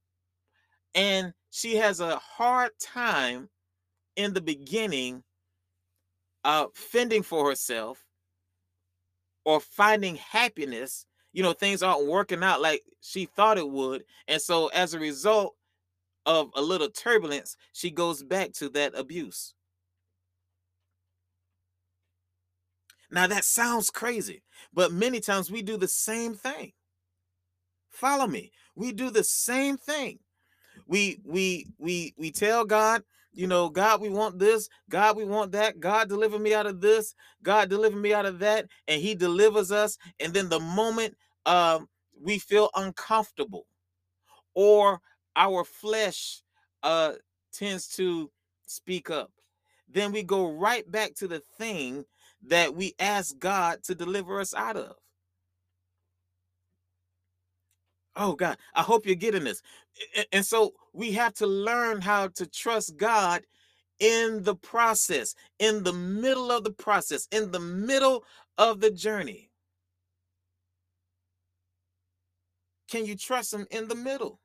and 0.94 1.34
she 1.50 1.76
has 1.76 2.00
a 2.00 2.16
hard 2.16 2.70
time 2.80 3.50
in 4.16 4.32
the 4.32 4.40
beginning 4.40 5.22
uh 6.46 6.66
fending 6.74 7.22
for 7.24 7.50
herself 7.50 8.06
or 9.44 9.60
finding 9.60 10.16
happiness 10.16 11.06
you 11.32 11.42
know 11.42 11.52
things 11.52 11.82
aren't 11.82 12.06
working 12.06 12.42
out 12.42 12.62
like 12.62 12.82
she 13.02 13.26
thought 13.26 13.58
it 13.58 13.68
would 13.68 14.04
and 14.28 14.40
so 14.40 14.68
as 14.68 14.94
a 14.94 14.98
result 14.98 15.54
of 16.24 16.50
a 16.56 16.62
little 16.62 16.88
turbulence 16.88 17.56
she 17.72 17.90
goes 17.90 18.22
back 18.22 18.52
to 18.52 18.68
that 18.70 18.98
abuse. 18.98 19.54
Now 23.10 23.26
that 23.26 23.44
sounds 23.44 23.90
crazy 23.90 24.42
but 24.72 24.92
many 24.92 25.20
times 25.20 25.50
we 25.50 25.62
do 25.62 25.76
the 25.76 25.88
same 25.88 26.34
thing. 26.34 26.72
Follow 27.90 28.26
me. 28.28 28.52
We 28.76 28.92
do 28.92 29.10
the 29.10 29.24
same 29.24 29.76
thing. 29.78 30.20
We 30.86 31.20
we 31.24 31.66
we 31.78 32.14
we 32.16 32.30
tell 32.30 32.64
God, 32.64 33.02
you 33.36 33.48
know, 33.48 33.70
God, 33.70 34.02
we 34.02 34.10
want 34.10 34.40
this, 34.40 34.68
God, 34.90 35.16
we 35.16 35.24
want 35.26 35.52
that, 35.52 35.80
God, 35.80 36.08
deliver 36.08 36.38
me 36.40 36.54
out 36.54 36.66
of 36.66 36.82
this, 36.82 37.14
God, 37.44 37.70
deliver 37.70 37.96
me 37.98 38.14
out 38.14 38.26
of 38.26 38.40
that, 38.40 38.66
and 38.88 39.02
He 39.02 39.14
delivers 39.14 39.72
us. 39.72 39.98
And 40.20 40.34
then 40.34 40.50
the 40.50 40.60
moment 40.60 41.16
um, 41.46 41.88
we 42.20 42.40
feel 42.40 42.70
uncomfortable, 42.76 43.66
or 44.54 45.00
our 45.36 45.64
flesh 45.64 46.42
uh, 46.82 47.14
tends 47.52 47.88
to 47.96 48.30
speak 48.66 49.10
up, 49.10 49.32
then 49.88 50.12
we 50.12 50.24
go 50.24 50.52
right 50.52 50.90
back 50.90 51.14
to 51.16 51.28
the 51.28 51.40
thing 51.58 52.04
that 52.46 52.74
we 52.74 52.94
ask 53.00 53.38
God 53.38 53.84
to 53.84 53.94
deliver 53.94 54.40
us 54.40 54.54
out 54.54 54.76
of. 54.76 54.96
Oh 58.16 58.34
God, 58.34 58.58
I 58.74 58.82
hope 58.82 59.06
you're 59.06 59.14
getting 59.16 59.44
this. 59.44 59.62
And 60.32 60.44
so 60.44 60.74
we 60.94 61.12
have 61.12 61.34
to 61.34 61.46
learn 61.46 62.00
how 62.00 62.28
to 62.28 62.46
trust 62.46 62.96
God 62.96 63.42
in 64.00 64.42
the 64.42 64.54
process, 64.56 65.34
in 65.58 65.84
the 65.84 65.92
middle 65.92 66.50
of 66.50 66.64
the 66.64 66.72
process, 66.72 67.28
in 67.32 67.52
the 67.52 67.60
middle 67.60 68.24
of 68.58 68.80
the 68.80 68.90
journey. 68.90 69.50
Can 72.88 73.06
you 73.06 73.16
trust 73.16 73.54
Him 73.54 73.66
in 73.70 73.88
the 73.88 73.94
middle? 73.94 74.40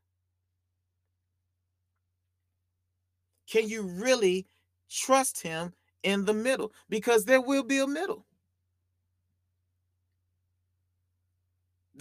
Can 3.49 3.69
you 3.69 3.83
really 3.83 4.47
trust 4.89 5.41
Him 5.41 5.73
in 6.03 6.25
the 6.25 6.33
middle? 6.33 6.73
Because 6.89 7.25
there 7.25 7.41
will 7.41 7.63
be 7.63 7.79
a 7.79 7.87
middle. 7.87 8.25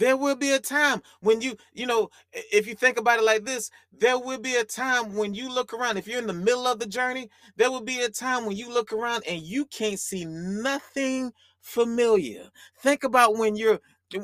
There 0.01 0.17
will 0.17 0.35
be 0.35 0.51
a 0.51 0.59
time 0.59 1.03
when 1.19 1.41
you, 1.41 1.55
you 1.73 1.85
know, 1.85 2.09
if 2.33 2.65
you 2.65 2.73
think 2.73 2.97
about 2.97 3.19
it 3.19 3.23
like 3.23 3.45
this, 3.45 3.69
there 3.95 4.17
will 4.17 4.39
be 4.39 4.55
a 4.55 4.63
time 4.63 5.15
when 5.15 5.35
you 5.35 5.53
look 5.53 5.75
around. 5.75 5.97
If 5.97 6.07
you're 6.07 6.17
in 6.17 6.25
the 6.25 6.33
middle 6.33 6.65
of 6.65 6.79
the 6.79 6.87
journey, 6.87 7.29
there 7.55 7.69
will 7.69 7.83
be 7.83 8.01
a 8.01 8.09
time 8.09 8.47
when 8.47 8.57
you 8.57 8.73
look 8.73 8.91
around 8.91 9.23
and 9.29 9.43
you 9.43 9.67
can't 9.67 9.99
see 9.99 10.25
nothing 10.25 11.31
familiar. 11.59 12.49
Think 12.79 13.03
about 13.03 13.37
when 13.37 13.55
you're 13.55 13.79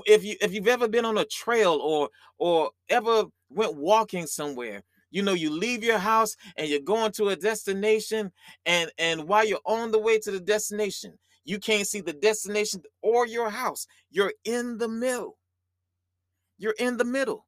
if 0.07 0.23
you 0.23 0.35
if 0.41 0.51
you've 0.51 0.67
ever 0.67 0.87
been 0.87 1.05
on 1.05 1.19
a 1.19 1.25
trail 1.25 1.73
or 1.73 2.09
or 2.39 2.71
ever 2.89 3.25
went 3.51 3.77
walking 3.77 4.25
somewhere 4.25 4.81
you 5.11 5.21
know 5.21 5.33
you 5.33 5.49
leave 5.49 5.83
your 5.83 5.99
house 5.99 6.35
and 6.57 6.67
you're 6.67 6.81
going 6.81 7.11
to 7.13 7.29
a 7.29 7.35
destination 7.37 8.31
and 8.65 8.91
and 8.97 9.29
while 9.29 9.45
you're 9.45 9.61
on 9.65 9.91
the 9.91 9.99
way 9.99 10.19
to 10.19 10.31
the 10.31 10.41
destination 10.41 11.13
you 11.45 11.59
can't 11.59 11.87
see 11.87 12.01
the 12.01 12.11
destination 12.11 12.81
or 13.01 13.25
your 13.25 13.49
house 13.49 13.87
you're 14.11 14.33
in 14.43 14.77
the 14.77 14.89
middle 14.89 15.36
you're 16.57 16.75
in 16.79 16.97
the 16.97 17.05
middle. 17.05 17.45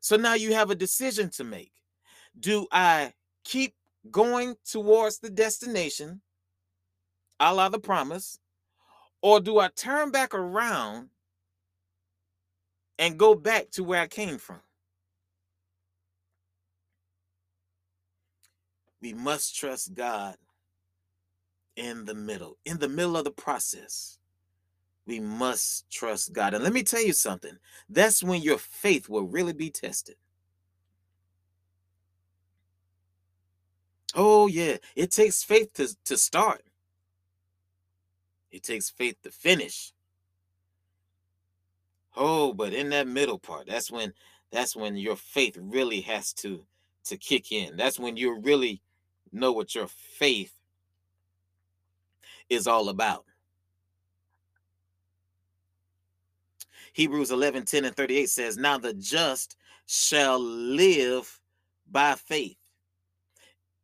So 0.00 0.16
now 0.16 0.34
you 0.34 0.52
have 0.54 0.70
a 0.70 0.74
decision 0.74 1.30
to 1.30 1.44
make. 1.44 1.72
Do 2.38 2.66
I 2.72 3.12
keep 3.44 3.74
going 4.10 4.56
towards 4.68 5.18
the 5.18 5.30
destination, 5.30 6.22
a 7.38 7.54
la 7.54 7.68
the 7.68 7.78
promise, 7.78 8.38
or 9.22 9.40
do 9.40 9.58
I 9.60 9.68
turn 9.68 10.10
back 10.10 10.34
around 10.34 11.10
and 12.98 13.18
go 13.18 13.34
back 13.34 13.70
to 13.72 13.84
where 13.84 14.00
I 14.00 14.08
came 14.08 14.38
from? 14.38 14.60
We 19.00 19.12
must 19.14 19.56
trust 19.56 19.94
God 19.94 20.36
in 21.76 22.04
the 22.04 22.14
middle, 22.14 22.58
in 22.64 22.78
the 22.78 22.88
middle 22.88 23.16
of 23.16 23.24
the 23.24 23.30
process 23.30 24.18
we 25.06 25.20
must 25.20 25.90
trust 25.90 26.32
God. 26.32 26.54
And 26.54 26.62
let 26.62 26.72
me 26.72 26.82
tell 26.82 27.02
you 27.02 27.12
something 27.12 27.56
that's 27.88 28.22
when 28.22 28.42
your 28.42 28.58
faith 28.58 29.08
will 29.08 29.26
really 29.26 29.52
be 29.52 29.70
tested. 29.70 30.16
Oh, 34.14 34.46
yeah, 34.46 34.76
it 34.94 35.10
takes 35.10 35.42
faith 35.42 35.72
to, 35.74 35.88
to 36.04 36.16
start, 36.18 36.62
it 38.50 38.62
takes 38.62 38.90
faith 38.90 39.16
to 39.22 39.30
finish. 39.30 39.92
Oh, 42.14 42.52
but 42.52 42.74
in 42.74 42.90
that 42.90 43.06
middle 43.06 43.38
part, 43.38 43.66
that's 43.66 43.90
when 43.90 44.12
that's 44.50 44.76
when 44.76 44.96
your 44.96 45.16
faith 45.16 45.56
really 45.58 46.02
has 46.02 46.32
to 46.34 46.66
to 47.06 47.16
kick 47.16 47.52
in. 47.52 47.76
That's 47.76 47.98
when 47.98 48.16
you 48.16 48.38
really 48.38 48.82
know 49.32 49.52
what 49.52 49.74
your 49.74 49.88
faith 49.88 50.52
is 52.50 52.66
all 52.66 52.90
about. 52.90 53.24
Hebrews 56.92 57.30
11, 57.30 57.64
10 57.64 57.84
and 57.86 57.96
38 57.96 58.28
says, 58.28 58.56
Now 58.56 58.78
the 58.78 58.94
just 58.94 59.56
shall 59.86 60.38
live 60.40 61.40
by 61.90 62.14
faith. 62.14 62.56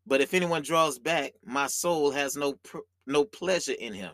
But 0.06 0.20
if 0.20 0.32
anyone 0.34 0.62
draws 0.62 0.98
back, 0.98 1.32
my 1.44 1.66
soul 1.66 2.10
has 2.10 2.36
no 2.36 2.58
no 3.06 3.24
pleasure 3.24 3.74
in 3.78 3.92
him. 3.92 4.12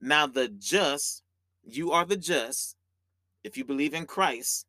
Now 0.00 0.26
the 0.26 0.48
just, 0.48 1.22
you 1.62 1.92
are 1.92 2.04
the 2.04 2.16
just, 2.16 2.76
if 3.42 3.56
you 3.56 3.64
believe 3.64 3.94
in 3.94 4.06
Christ, 4.06 4.66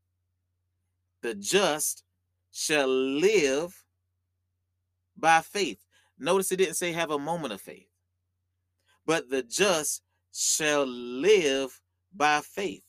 the 1.22 1.36
just 1.36 2.04
shall 2.52 2.88
live 2.88 3.84
by 5.18 5.42
faith. 5.42 5.80
Notice 6.18 6.52
it 6.52 6.58
didn't 6.58 6.76
say 6.76 6.92
have 6.92 7.12
a 7.12 7.20
moment 7.20 7.54
of 7.54 7.62
faith, 7.62 7.90
but 9.06 9.30
the 9.30 9.44
just 9.44 10.02
shall 10.34 10.86
live 10.86 11.82
by 12.14 12.42
faith. 12.42 12.85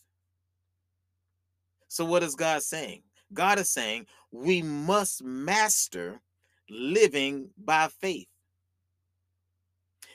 So, 1.97 2.05
what 2.05 2.23
is 2.23 2.35
God 2.35 2.63
saying? 2.63 3.03
God 3.33 3.59
is 3.59 3.71
saying 3.71 4.07
we 4.31 4.63
must 4.63 5.25
master 5.25 6.21
living 6.71 7.51
by 7.59 7.89
faith. 7.89 8.29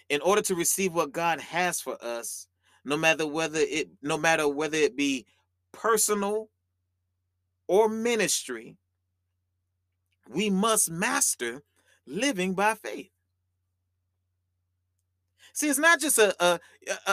in 0.09 0.21
order 0.21 0.41
to 0.41 0.55
receive 0.55 0.93
what 0.93 1.13
God 1.13 1.39
has 1.39 1.79
for 1.81 1.97
us, 2.03 2.47
no 2.85 2.97
matter 2.97 3.25
whether 3.25 3.59
it 3.59 3.89
no 4.01 4.17
matter 4.17 4.47
whether 4.47 4.77
it 4.77 4.95
be 4.97 5.25
personal 5.71 6.49
or 7.67 7.87
ministry, 7.89 8.75
we 10.29 10.49
must 10.49 10.91
master 10.91 11.63
living 12.05 12.53
by 12.53 12.75
faith. 12.75 13.09
See, 15.53 15.69
it's 15.69 15.79
not 15.79 16.01
just 16.01 16.19
a, 16.19 16.35
a, 16.43 16.59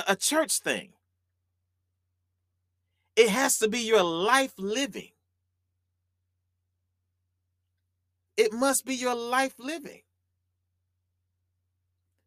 a, 0.09 0.17
church 0.17 0.59
thing. 0.59 0.91
It 3.19 3.31
has 3.31 3.59
to 3.59 3.69
be 3.69 3.81
your 3.81 4.05
life 4.05 4.53
living. 4.59 5.11
It 8.37 8.53
must 8.53 8.87
be 8.87 8.95
your 8.95 9.17
life 9.17 9.55
living. 9.59 10.03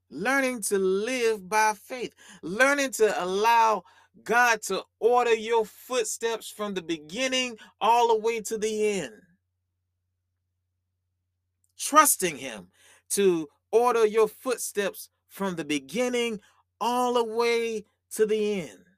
Learning 0.09 0.61
to 0.63 0.77
live 0.77 1.47
by 1.47 1.75
faith, 1.75 2.13
learning 2.43 2.91
to 2.91 3.23
allow 3.23 3.83
God 4.25 4.61
to 4.63 4.83
order 4.99 5.33
your 5.33 5.63
footsteps 5.63 6.49
from 6.49 6.73
the 6.73 6.81
beginning 6.81 7.57
all 7.79 8.09
the 8.09 8.17
way 8.17 8.41
to 8.41 8.57
the 8.57 8.99
end. 8.99 9.13
Trusting 11.79 12.35
Him 12.35 12.67
to 13.11 13.47
order 13.71 14.05
your 14.05 14.27
footsteps 14.27 15.07
from 15.29 15.55
the 15.55 15.63
beginning 15.63 16.41
all 16.81 17.13
the 17.13 17.23
way 17.23 17.85
to 18.15 18.25
the 18.25 18.59
end. 18.63 18.90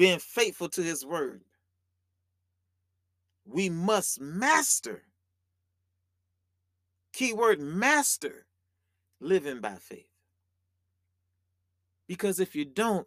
Being 0.00 0.18
faithful 0.18 0.70
to 0.70 0.82
His 0.82 1.04
word. 1.04 1.42
We 3.44 3.68
must 3.68 4.18
master, 4.18 5.02
keyword 7.12 7.60
master, 7.60 8.46
living 9.20 9.60
by 9.60 9.74
faith. 9.74 10.08
Because 12.08 12.40
if 12.40 12.56
you 12.56 12.64
don't, 12.64 13.06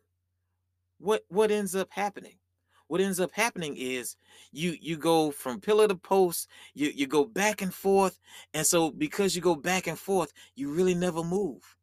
what 1.00 1.24
what 1.30 1.50
ends 1.50 1.76
up 1.76 1.88
happening? 1.90 2.38
What 2.86 3.02
ends 3.02 3.20
up 3.20 3.32
happening 3.34 3.76
is 3.76 4.16
you 4.52 4.78
you 4.80 4.96
go 4.96 5.32
from 5.32 5.62
pillar 5.62 5.88
to 5.88 5.96
post, 5.96 6.48
you 6.76 6.92
you 6.94 7.08
go 7.08 7.26
back 7.26 7.64
and 7.64 7.74
forth, 7.74 8.20
and 8.54 8.68
so 8.68 8.92
because 8.92 9.36
you 9.36 9.42
go 9.42 9.56
back 9.56 9.88
and 9.88 9.98
forth, 9.98 10.32
you 10.54 10.72
really 10.72 10.94
never 10.94 11.24
move. 11.24 11.76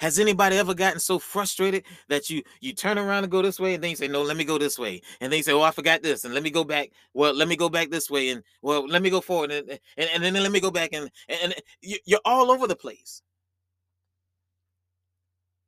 Has 0.00 0.18
anybody 0.18 0.56
ever 0.56 0.72
gotten 0.72 0.98
so 0.98 1.18
frustrated 1.18 1.84
that 2.08 2.30
you 2.30 2.42
you 2.62 2.72
turn 2.72 2.96
around 2.96 3.24
and 3.24 3.30
go 3.30 3.42
this 3.42 3.60
way 3.60 3.74
and 3.74 3.84
then 3.84 3.90
you 3.90 3.96
say, 3.96 4.08
no, 4.08 4.22
let 4.22 4.38
me 4.38 4.44
go 4.44 4.56
this 4.56 4.78
way. 4.78 5.02
And 5.20 5.30
then 5.30 5.36
you 5.36 5.42
say, 5.42 5.52
oh, 5.52 5.60
I 5.60 5.72
forgot 5.72 6.02
this. 6.02 6.24
And 6.24 6.32
let 6.32 6.42
me 6.42 6.48
go 6.48 6.64
back. 6.64 6.88
Well, 7.12 7.34
let 7.34 7.48
me 7.48 7.54
go 7.54 7.68
back 7.68 7.90
this 7.90 8.08
way. 8.08 8.30
And 8.30 8.42
well, 8.62 8.88
let 8.88 9.02
me 9.02 9.10
go 9.10 9.20
forward. 9.20 9.50
And, 9.50 9.78
and, 9.98 10.10
and 10.14 10.24
then 10.24 10.32
let 10.32 10.52
me 10.52 10.60
go 10.60 10.70
back. 10.70 10.94
And, 10.94 11.10
and, 11.28 11.52
and 11.52 11.54
you're 11.82 12.20
all 12.24 12.50
over 12.50 12.66
the 12.66 12.76
place. 12.76 13.20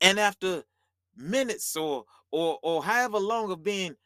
And 0.01 0.19
after 0.19 0.63
minutes 1.15 1.77
or 1.77 2.07
or 2.31 2.59
or 2.63 2.83
however 2.83 3.19
long 3.19 3.53
of 3.53 3.63
being 3.63 3.97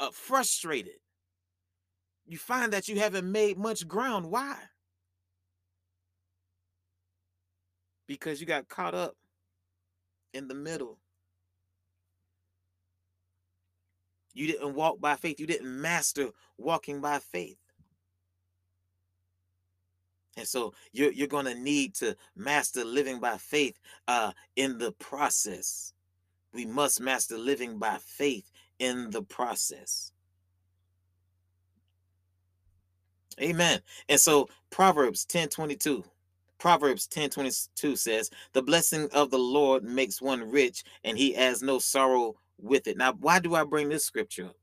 uh, 0.00 0.10
frustrated, 0.12 0.98
you 2.26 2.36
find 2.36 2.72
that 2.72 2.88
you 2.88 2.98
haven't 2.98 3.30
made 3.30 3.56
much 3.58 3.86
ground. 3.86 4.26
Why? 4.28 4.56
Because 8.08 8.40
you 8.40 8.46
got 8.46 8.68
caught 8.68 8.96
up 8.96 9.14
in 10.32 10.48
the 10.48 10.54
middle. 10.54 10.98
You 14.34 14.46
didn't 14.46 14.74
walk 14.74 15.00
by 15.00 15.16
faith. 15.16 15.40
You 15.40 15.46
didn't 15.46 15.80
master 15.80 16.30
walking 16.58 17.00
by 17.00 17.18
faith. 17.18 17.58
And 20.36 20.46
so 20.46 20.72
you're, 20.92 21.10
you're 21.10 21.26
going 21.26 21.46
to 21.46 21.54
need 21.56 21.96
to 21.96 22.16
master 22.36 22.84
living 22.84 23.18
by 23.18 23.36
faith 23.38 23.78
uh, 24.06 24.32
in 24.54 24.78
the 24.78 24.92
process. 24.92 25.92
We 26.52 26.64
must 26.64 27.00
master 27.00 27.36
living 27.36 27.78
by 27.78 27.98
faith 28.00 28.50
in 28.78 29.10
the 29.10 29.22
process. 29.22 30.12
Amen. 33.40 33.80
And 34.08 34.20
so 34.20 34.48
Proverbs 34.70 35.24
10 35.24 35.48
22. 35.48 36.04
Proverbs 36.58 37.06
10 37.06 37.30
22 37.30 37.96
says, 37.96 38.30
The 38.52 38.62
blessing 38.62 39.08
of 39.12 39.30
the 39.30 39.38
Lord 39.38 39.84
makes 39.84 40.20
one 40.20 40.50
rich, 40.50 40.84
and 41.04 41.16
he 41.16 41.32
has 41.34 41.62
no 41.62 41.78
sorrow 41.78 42.36
with 42.60 42.86
it. 42.86 42.96
Now, 42.96 43.12
why 43.12 43.38
do 43.38 43.54
I 43.54 43.64
bring 43.64 43.88
this 43.88 44.04
scripture 44.04 44.46
up? 44.46 44.56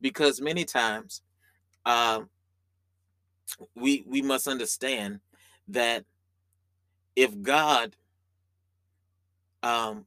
Because 0.00 0.40
many 0.40 0.64
times 0.64 1.22
uh, 1.86 2.20
we 3.74 4.04
we 4.06 4.22
must 4.22 4.46
understand 4.46 5.20
that 5.68 6.04
if 7.16 7.40
God 7.42 7.96
um, 9.62 10.06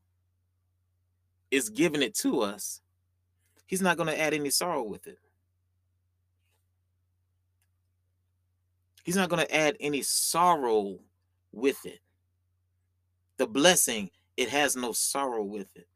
is 1.52 1.70
giving 1.70 2.02
it 2.02 2.16
to 2.16 2.42
us, 2.42 2.82
He's 3.66 3.82
not 3.82 3.98
going 3.98 4.08
to 4.08 4.20
add 4.20 4.34
any 4.34 4.52
sorrow 4.52 4.84
with 4.84 5.08
it. 5.08 5.18
He's 9.04 9.16
not 9.16 9.30
going 9.30 9.46
to 9.46 9.56
add 9.56 9.76
any 9.80 10.02
sorrow 10.02 11.00
with 11.54 11.86
it. 11.86 12.00
The 13.38 13.48
blessing, 13.48 14.10
it 14.38 14.50
has 14.50 14.76
no 14.76 14.92
sorrow 14.92 15.44
with 15.44 15.76
it. 15.76 15.88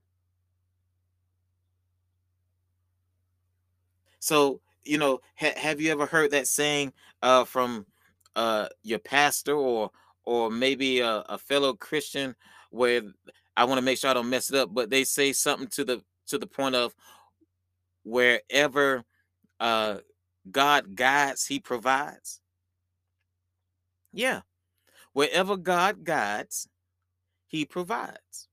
So 4.20 4.62
you 4.88 4.98
know, 4.98 5.20
ha- 5.36 5.58
have 5.58 5.82
you 5.82 5.92
ever 5.92 6.06
heard 6.06 6.32
that 6.32 6.48
saying 6.48 6.94
uh, 7.22 7.44
from 7.44 7.86
uh, 8.36 8.68
your 8.84 9.00
pastor 9.00 9.54
or 9.54 9.92
or 10.24 10.50
maybe 10.50 11.00
a, 11.00 11.24
a 11.30 11.38
fellow 11.38 11.74
Christian 11.74 12.36
where 12.72 13.02
I 13.56 13.66
want 13.66 13.80
to 13.80 13.84
make 13.84 13.98
sure 13.98 14.10
I 14.10 14.14
don't 14.14 14.30
mess 14.30 14.50
it 14.50 14.58
up, 14.58 14.74
but 14.74 14.90
they 14.90 15.04
say 15.04 15.34
something 15.34 15.68
to 15.70 15.84
the 15.84 16.04
to 16.28 16.38
the 16.38 16.48
point 16.48 16.76
of 16.76 16.96
wherever 18.04 19.04
uh, 19.60 19.98
God 20.52 20.96
guides, 20.96 21.46
He 21.46 21.60
provides. 21.60 22.42
Yeah, 24.14 24.42
wherever 25.18 25.58
God 25.58 26.04
guides, 26.04 26.68
He 27.48 27.66
provides. 27.66 28.48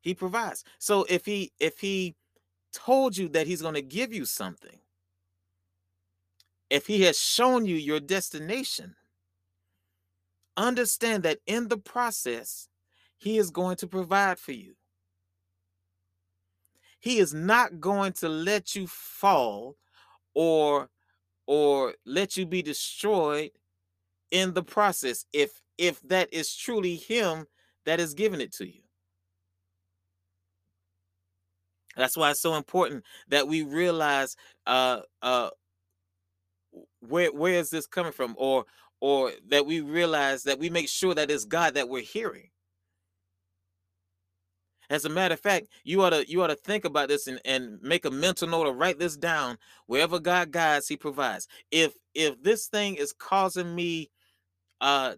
He 0.00 0.14
provides. 0.14 0.64
So 0.80 1.06
if 1.08 1.24
He 1.24 1.52
if 1.60 1.78
He 1.78 2.16
told 2.72 3.16
you 3.16 3.28
that 3.28 3.46
he's 3.46 3.62
going 3.62 3.74
to 3.74 3.82
give 3.82 4.12
you 4.12 4.24
something, 4.24 4.78
if 6.70 6.86
he 6.86 7.02
has 7.02 7.18
shown 7.18 7.66
you 7.66 7.76
your 7.76 8.00
destination, 8.00 8.96
understand 10.56 11.22
that 11.22 11.38
in 11.46 11.68
the 11.68 11.76
process, 11.76 12.68
he 13.18 13.38
is 13.38 13.50
going 13.50 13.76
to 13.76 13.86
provide 13.86 14.38
for 14.38 14.52
you. 14.52 14.74
He 16.98 17.18
is 17.18 17.34
not 17.34 17.80
going 17.80 18.14
to 18.14 18.28
let 18.28 18.74
you 18.74 18.86
fall 18.86 19.76
or 20.34 20.88
or 21.52 21.94
let 22.06 22.34
you 22.34 22.46
be 22.46 22.62
destroyed 22.62 23.50
in 24.30 24.54
the 24.54 24.62
process 24.62 25.26
if 25.34 25.60
if 25.76 26.00
that 26.00 26.32
is 26.32 26.56
truly 26.56 26.96
him 26.96 27.44
that 27.84 28.00
is 28.00 28.14
giving 28.14 28.40
it 28.40 28.54
to 28.54 28.66
you. 28.66 28.80
That's 31.94 32.16
why 32.16 32.30
it's 32.30 32.40
so 32.40 32.54
important 32.54 33.04
that 33.28 33.48
we 33.48 33.64
realize 33.64 34.34
uh 34.66 35.00
uh 35.20 35.50
where 37.00 37.30
where 37.30 37.56
is 37.60 37.68
this 37.68 37.86
coming 37.86 38.12
from 38.12 38.34
or 38.38 38.64
or 39.02 39.32
that 39.50 39.66
we 39.66 39.82
realize 39.82 40.44
that 40.44 40.58
we 40.58 40.70
make 40.70 40.88
sure 40.88 41.14
that 41.14 41.30
it's 41.30 41.44
God 41.44 41.74
that 41.74 41.90
we're 41.90 42.00
hearing. 42.00 42.48
As 44.90 45.04
a 45.04 45.08
matter 45.08 45.34
of 45.34 45.40
fact, 45.40 45.68
you 45.84 46.02
ought 46.02 46.10
to 46.10 46.28
you 46.28 46.42
ought 46.42 46.48
to 46.48 46.56
think 46.56 46.84
about 46.84 47.08
this 47.08 47.26
and, 47.26 47.40
and 47.44 47.80
make 47.82 48.04
a 48.04 48.10
mental 48.10 48.48
note 48.48 48.66
or 48.66 48.74
write 48.74 48.98
this 48.98 49.16
down. 49.16 49.58
Wherever 49.86 50.18
God 50.18 50.50
guides, 50.50 50.88
He 50.88 50.96
provides. 50.96 51.48
If 51.70 51.94
if 52.14 52.42
this 52.42 52.66
thing 52.66 52.96
is 52.96 53.12
causing 53.12 53.74
me 53.74 54.10
uh 54.80 55.14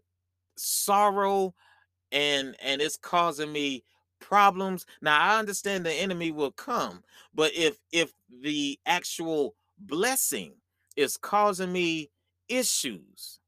sorrow 0.57 1.55
and 2.12 2.55
and 2.62 2.81
it's 2.81 2.96
causing 2.96 3.53
me 3.53 3.83
problems 4.20 4.87
now 5.03 5.18
i 5.18 5.38
understand 5.38 5.85
the 5.85 5.92
enemy 5.92 6.31
will 6.31 6.53
come 6.53 7.03
but 7.35 7.53
if 7.55 7.79
if 7.92 8.12
the 8.42 8.79
actual 8.87 9.55
blessing 9.79 10.53
is 10.96 11.16
causing 11.16 11.72
me 11.72 12.11
issues 12.48 13.40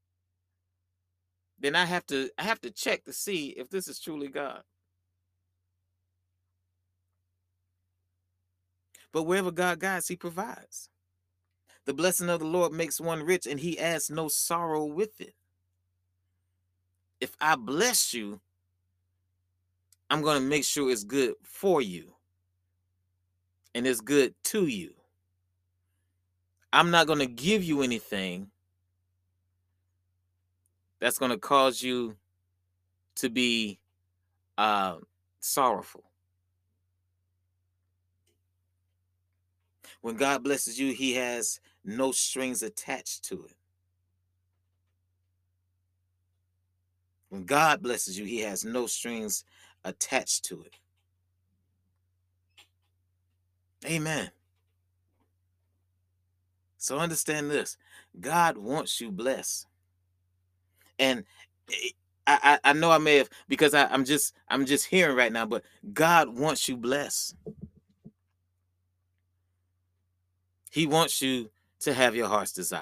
then 1.59 1.75
i 1.75 1.85
have 1.85 2.05
to 2.05 2.29
i 2.37 2.43
have 2.43 2.61
to 2.61 2.69
check 2.69 3.03
to 3.03 3.13
see 3.13 3.47
if 3.49 3.69
this 3.69 3.87
is 3.87 3.99
truly 3.99 4.27
god 4.27 4.61
but 9.11 9.23
wherever 9.23 9.51
god 9.51 9.79
guides 9.79 10.07
he 10.07 10.15
provides 10.15 10.89
the 11.85 11.93
blessing 11.93 12.29
of 12.29 12.39
the 12.39 12.45
lord 12.45 12.71
makes 12.71 12.99
one 12.99 13.23
rich 13.23 13.45
and 13.47 13.59
he 13.59 13.79
adds 13.79 14.09
no 14.09 14.27
sorrow 14.27 14.85
with 14.85 15.19
it 15.21 15.33
if 17.19 17.31
i 17.41 17.55
bless 17.55 18.13
you 18.13 18.39
I'm 20.09 20.21
going 20.21 20.41
to 20.41 20.47
make 20.47 20.63
sure 20.63 20.89
it's 20.89 21.03
good 21.03 21.35
for 21.43 21.81
you 21.81 22.13
and 23.75 23.85
it's 23.85 24.01
good 24.01 24.33
to 24.45 24.67
you. 24.67 24.93
I'm 26.71 26.91
not 26.91 27.07
going 27.07 27.19
to 27.19 27.27
give 27.27 27.63
you 27.63 27.81
anything 27.81 28.49
that's 30.99 31.19
going 31.19 31.31
to 31.31 31.37
cause 31.37 31.81
you 31.81 32.15
to 33.15 33.29
be 33.29 33.79
uh, 34.57 34.97
sorrowful. 35.39 36.03
When 40.07 40.15
God 40.15 40.41
blesses 40.41 40.79
you, 40.79 40.93
He 40.93 41.15
has 41.15 41.59
no 41.83 42.13
strings 42.13 42.63
attached 42.63 43.25
to 43.25 43.43
it. 43.43 43.57
When 47.27 47.43
God 47.43 47.81
blesses 47.83 48.17
you, 48.17 48.23
He 48.23 48.39
has 48.39 48.63
no 48.63 48.87
strings 48.87 49.43
attached 49.83 50.45
to 50.45 50.61
it. 50.61 50.75
Amen. 53.85 54.31
So 56.77 56.99
understand 56.99 57.51
this 57.51 57.75
God 58.17 58.57
wants 58.57 59.01
you 59.01 59.11
blessed. 59.11 59.67
And 60.97 61.25
eh, 61.69 61.89
I, 62.25 62.59
I, 62.63 62.69
I 62.69 62.73
know 62.73 62.91
I 62.91 62.97
may 62.97 63.17
have 63.17 63.29
because 63.49 63.73
I, 63.73 63.87
I'm 63.87 64.05
just 64.05 64.33
I'm 64.47 64.65
just 64.65 64.85
hearing 64.85 65.17
right 65.17 65.33
now, 65.33 65.45
but 65.45 65.65
God 65.91 66.29
wants 66.39 66.69
you 66.69 66.77
blessed. 66.77 67.35
He 70.71 70.85
wants 70.85 71.21
you 71.21 71.49
to 71.81 71.93
have 71.93 72.15
your 72.15 72.27
heart's 72.27 72.51
desire. 72.51 72.81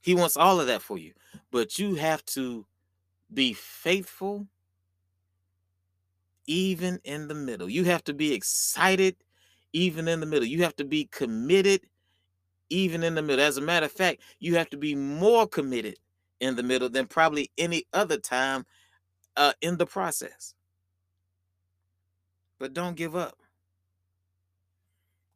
He 0.00 0.14
wants 0.14 0.36
all 0.36 0.60
of 0.60 0.66
that 0.66 0.82
for 0.82 0.98
you, 0.98 1.12
but 1.50 1.78
you 1.78 1.96
have 1.96 2.24
to 2.26 2.66
be 3.32 3.52
faithful 3.52 4.46
even 6.46 7.00
in 7.04 7.28
the 7.28 7.34
middle. 7.34 7.68
You 7.68 7.84
have 7.84 8.02
to 8.04 8.14
be 8.14 8.32
excited 8.32 9.16
even 9.72 10.08
in 10.08 10.20
the 10.20 10.26
middle. 10.26 10.46
You 10.46 10.62
have 10.62 10.74
to 10.76 10.84
be 10.84 11.04
committed 11.04 11.82
even 12.70 13.02
in 13.02 13.14
the 13.14 13.22
middle. 13.22 13.44
As 13.44 13.56
a 13.56 13.60
matter 13.60 13.86
of 13.86 13.92
fact, 13.92 14.22
you 14.38 14.56
have 14.56 14.70
to 14.70 14.76
be 14.76 14.94
more 14.94 15.46
committed 15.46 15.98
in 16.40 16.56
the 16.56 16.62
middle 16.62 16.88
than 16.88 17.06
probably 17.06 17.50
any 17.58 17.84
other 17.92 18.16
time 18.16 18.64
uh, 19.36 19.52
in 19.60 19.76
the 19.76 19.86
process. 19.86 20.54
But 22.58 22.72
don't 22.72 22.96
give 22.96 23.14
up. 23.14 23.36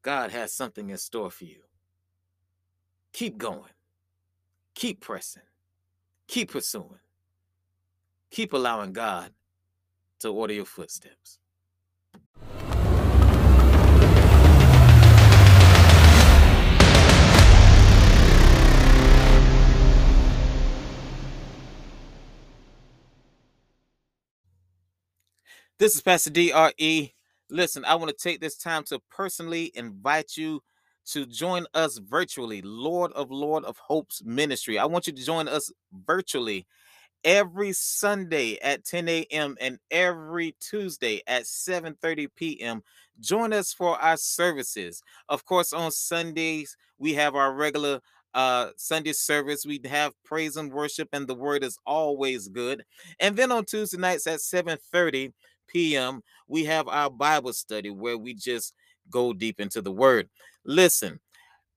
God 0.04 0.32
has 0.32 0.52
something 0.52 0.90
in 0.90 0.98
store 0.98 1.30
for 1.30 1.46
you. 1.46 1.62
Keep 3.14 3.38
going. 3.38 3.72
Keep 4.74 5.00
pressing. 5.00 5.42
Keep 6.28 6.50
pursuing. 6.52 7.00
Keep 8.30 8.52
allowing 8.52 8.92
God 8.92 9.32
to 10.20 10.28
order 10.28 10.52
your 10.52 10.66
footsteps. 10.66 11.38
This 25.78 25.94
is 25.94 26.02
Pastor 26.02 26.30
DRE. 26.30 27.13
Listen, 27.50 27.84
I 27.84 27.94
want 27.96 28.08
to 28.16 28.16
take 28.22 28.40
this 28.40 28.56
time 28.56 28.84
to 28.84 29.00
personally 29.10 29.70
invite 29.74 30.36
you 30.36 30.60
to 31.06 31.26
join 31.26 31.66
us 31.74 31.98
virtually, 31.98 32.62
Lord 32.62 33.12
of 33.12 33.30
Lord 33.30 33.64
of 33.64 33.76
Hope's 33.76 34.22
ministry. 34.24 34.78
I 34.78 34.86
want 34.86 35.06
you 35.06 35.12
to 35.12 35.24
join 35.24 35.48
us 35.48 35.70
virtually 35.92 36.66
every 37.24 37.72
Sunday 37.72 38.58
at 38.62 38.84
10 38.84 39.24
a.m. 39.32 39.56
and 39.60 39.78
every 39.90 40.56
Tuesday 40.60 41.22
at 41.26 41.46
7:30 41.46 42.28
p.m. 42.36 42.82
Join 43.20 43.52
us 43.52 43.72
for 43.72 43.98
our 44.00 44.16
services. 44.16 45.02
Of 45.28 45.44
course, 45.44 45.72
on 45.72 45.92
Sundays 45.92 46.76
we 46.98 47.14
have 47.14 47.34
our 47.34 47.54
regular 47.54 48.00
uh 48.34 48.70
Sunday 48.76 49.12
service. 49.12 49.64
We 49.66 49.80
have 49.86 50.12
praise 50.24 50.56
and 50.56 50.72
worship, 50.72 51.08
and 51.12 51.26
the 51.28 51.34
word 51.34 51.64
is 51.64 51.78
always 51.86 52.48
good. 52.48 52.84
And 53.20 53.36
then 53.36 53.52
on 53.52 53.64
Tuesday 53.64 53.98
nights 53.98 54.26
at 54.26 54.40
7:30 54.40 55.32
p.m., 55.66 56.22
we 56.48 56.64
have 56.64 56.88
our 56.88 57.10
Bible 57.10 57.52
study 57.52 57.90
where 57.90 58.18
we 58.18 58.34
just 58.34 58.74
go 59.10 59.32
deep 59.32 59.60
into 59.60 59.82
the 59.82 59.92
word. 59.92 60.28
Listen, 60.64 61.20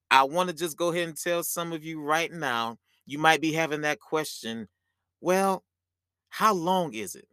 I 0.10 0.23
want 0.23 0.50
to 0.50 0.56
just 0.56 0.78
go 0.78 0.89
ahead 0.89 1.08
and 1.08 1.17
tell 1.17 1.43
some 1.43 1.73
of 1.73 1.84
you 1.84 2.02
right 2.02 2.32
now, 2.32 2.78
you 3.06 3.17
might 3.17 3.41
be 3.41 3.54
having 3.54 3.82
that 3.82 4.00
question. 4.00 4.67
Well, 5.21 5.63
how 6.30 6.54
long 6.54 6.93
is 6.93 7.15
it? 7.15 7.28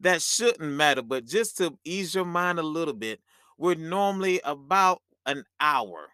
That 0.00 0.22
shouldn't 0.22 0.72
matter, 0.72 1.02
but 1.02 1.24
just 1.24 1.56
to 1.58 1.78
ease 1.84 2.14
your 2.14 2.24
mind 2.24 2.58
a 2.58 2.62
little 2.62 2.94
bit, 2.94 3.20
we're 3.56 3.76
normally 3.76 4.40
about 4.44 5.00
an 5.26 5.44
hour 5.60 6.08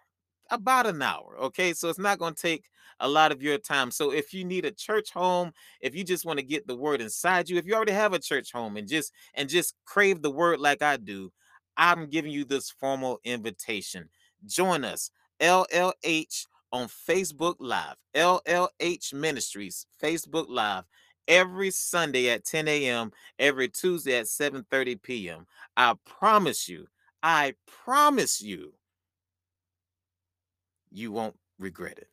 about 0.51 0.87
an 0.87 1.03
hour. 1.03 1.37
Okay. 1.41 1.73
So 1.73 1.89
it's 1.89 1.99
not 1.99 2.19
going 2.19 2.35
to 2.35 2.43
take 2.43 2.69
a 3.01 3.09
lot 3.09 3.33
of 3.33 3.43
your 3.43 3.59
time. 3.59 3.91
So 3.91 4.13
if 4.13 4.35
you 4.35 4.45
need 4.45 4.65
a 4.65 4.71
church 4.71 5.13
home, 5.13 5.53
if 5.81 5.95
you 5.95 6.05
just 6.05 6.25
want 6.25 6.39
to 6.39 6.45
get 6.45 6.67
the 6.67 6.77
word 6.77 7.01
inside 7.01 7.49
you, 7.49 7.57
if 7.57 7.67
you 7.67 7.75
already 7.75 7.93
have 7.93 8.13
a 8.13 8.19
church 8.19 8.53
home 8.53 8.77
and 8.77 8.87
just 8.89 9.13
and 9.35 9.49
just 9.49 9.75
crave 9.85 10.23
the 10.23 10.31
word 10.31 10.61
like 10.61 10.83
I 10.83 10.97
do, 10.97 11.33
I'm 11.77 12.09
giving 12.09 12.33
you 12.33 12.45
this 12.45 12.71
formal 12.71 13.21
invitation. 13.25 14.09
Join 14.47 14.85
us, 14.85 15.11
LLH 15.41 16.47
on 16.73 16.89
Facebook 16.89 17.57
Live, 17.59 17.97
LLH 18.15 19.13
Ministries, 19.13 19.87
Facebook 20.03 20.47
Live, 20.49 20.85
every 21.27 21.71
Sunday 21.71 22.29
at 22.29 22.45
10 22.45 22.69
a.m., 22.69 23.13
every 23.39 23.69
Tuesday 23.69 24.19
at 24.19 24.27
7:30 24.27 25.03
p.m. 25.03 25.47
I 25.77 25.95
promise 26.05 26.69
you, 26.69 26.87
I 27.23 27.55
promise 27.67 28.41
you 28.43 28.75
you 30.91 31.13
won't 31.13 31.37
regret 31.59 31.99
it. 31.99 32.09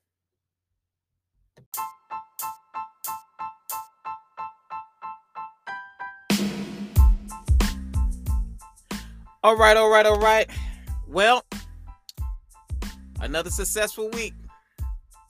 All 9.44 9.56
right, 9.56 9.78
all 9.78 9.90
right, 9.90 10.06
all 10.06 10.20
right. 10.20 10.50
Well, 11.08 11.44
another 13.22 13.50
successful 13.50 14.10
week. 14.10 14.34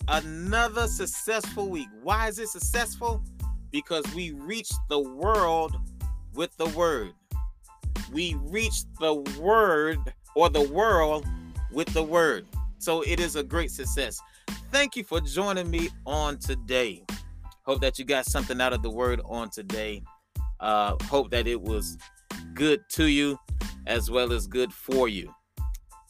Another 0.07 0.87
successful 0.87 1.69
week. 1.69 1.87
Why 2.01 2.27
is 2.27 2.39
it 2.39 2.47
successful? 2.47 3.21
Because 3.71 4.05
we 4.15 4.31
reached 4.31 4.77
the 4.89 4.99
world 4.99 5.75
with 6.33 6.55
the 6.57 6.67
word. 6.67 7.13
We 8.11 8.35
reached 8.45 8.87
the 8.99 9.15
word 9.39 9.99
or 10.35 10.49
the 10.49 10.67
world 10.69 11.25
with 11.71 11.89
the 11.93 12.03
word. 12.03 12.47
So 12.79 13.01
it 13.01 13.19
is 13.19 13.35
a 13.35 13.43
great 13.43 13.71
success. 13.71 14.21
Thank 14.71 14.95
you 14.95 15.03
for 15.03 15.19
joining 15.21 15.69
me 15.69 15.89
on 16.05 16.37
today. 16.37 17.03
Hope 17.63 17.81
that 17.81 17.99
you 17.99 18.05
got 18.05 18.25
something 18.25 18.61
out 18.61 18.73
of 18.73 18.81
the 18.81 18.89
word 18.89 19.21
on 19.25 19.49
today. 19.49 20.03
Uh, 20.59 20.95
hope 21.03 21.31
that 21.31 21.47
it 21.47 21.61
was 21.61 21.97
good 22.53 22.81
to 22.89 23.05
you 23.05 23.37
as 23.85 24.09
well 24.09 24.33
as 24.33 24.47
good 24.47 24.71
for 24.73 25.07
you. 25.07 25.33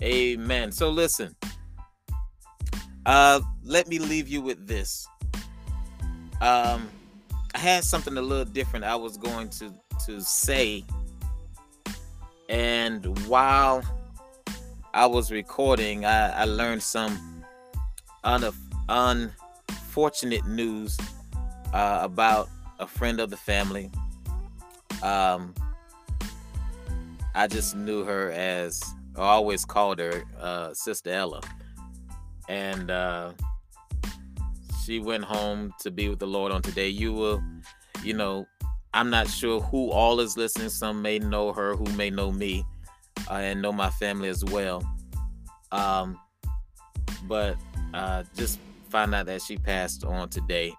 Amen. 0.01 0.71
So 0.71 0.89
listen. 0.89 1.35
Uh, 3.05 3.39
let 3.63 3.87
me 3.87 3.99
leave 3.99 4.27
you 4.27 4.41
with 4.41 4.67
this. 4.67 5.07
Um, 6.41 6.89
I 7.55 7.59
had 7.59 7.83
something 7.83 8.17
a 8.17 8.21
little 8.21 8.45
different 8.45 8.85
I 8.85 8.95
was 8.95 9.17
going 9.17 9.49
to 9.51 9.73
to 10.05 10.21
say, 10.21 10.83
and 12.49 13.17
while 13.27 13.81
I 14.97 15.05
was 15.05 15.31
recording, 15.31 16.05
I, 16.05 16.29
I 16.29 16.45
learned 16.45 16.81
some 16.81 17.45
un- 18.23 18.51
unfortunate 18.89 20.47
news 20.47 20.97
uh, 21.71 21.99
about 22.01 22.49
a 22.79 22.87
friend 22.87 23.19
of 23.19 23.29
the 23.29 23.37
family. 23.37 23.91
Um, 25.03 25.53
I 27.35 27.45
just 27.45 27.75
knew 27.75 28.05
her 28.05 28.31
as, 28.31 28.83
I 29.15 29.21
always 29.21 29.65
called 29.65 29.99
her 29.99 30.23
uh, 30.39 30.73
Sister 30.73 31.11
Ella. 31.11 31.41
And 32.49 32.89
uh, 32.89 33.33
she 34.83 34.97
went 34.97 35.25
home 35.25 35.75
to 35.81 35.91
be 35.91 36.09
with 36.09 36.17
the 36.17 36.25
Lord 36.25 36.51
on 36.51 36.63
today. 36.63 36.89
You 36.89 37.13
will, 37.13 37.43
you 38.03 38.15
know, 38.15 38.47
I'm 38.95 39.11
not 39.11 39.29
sure 39.29 39.61
who 39.61 39.91
all 39.91 40.19
is 40.19 40.37
listening. 40.37 40.69
Some 40.69 41.03
may 41.03 41.19
know 41.19 41.53
her, 41.53 41.75
who 41.75 41.85
may 41.93 42.09
know 42.09 42.31
me 42.31 42.65
uh, 43.29 43.35
and 43.35 43.61
know 43.61 43.71
my 43.71 43.89
family 43.91 44.29
as 44.29 44.43
well. 44.45 44.83
Um, 45.71 46.19
but 47.23 47.57
uh, 47.93 48.23
just 48.35 48.59
found 48.89 49.13
out 49.13 49.25
that 49.25 49.41
she 49.41 49.57
passed 49.57 50.03
on 50.03 50.29
today 50.29 50.73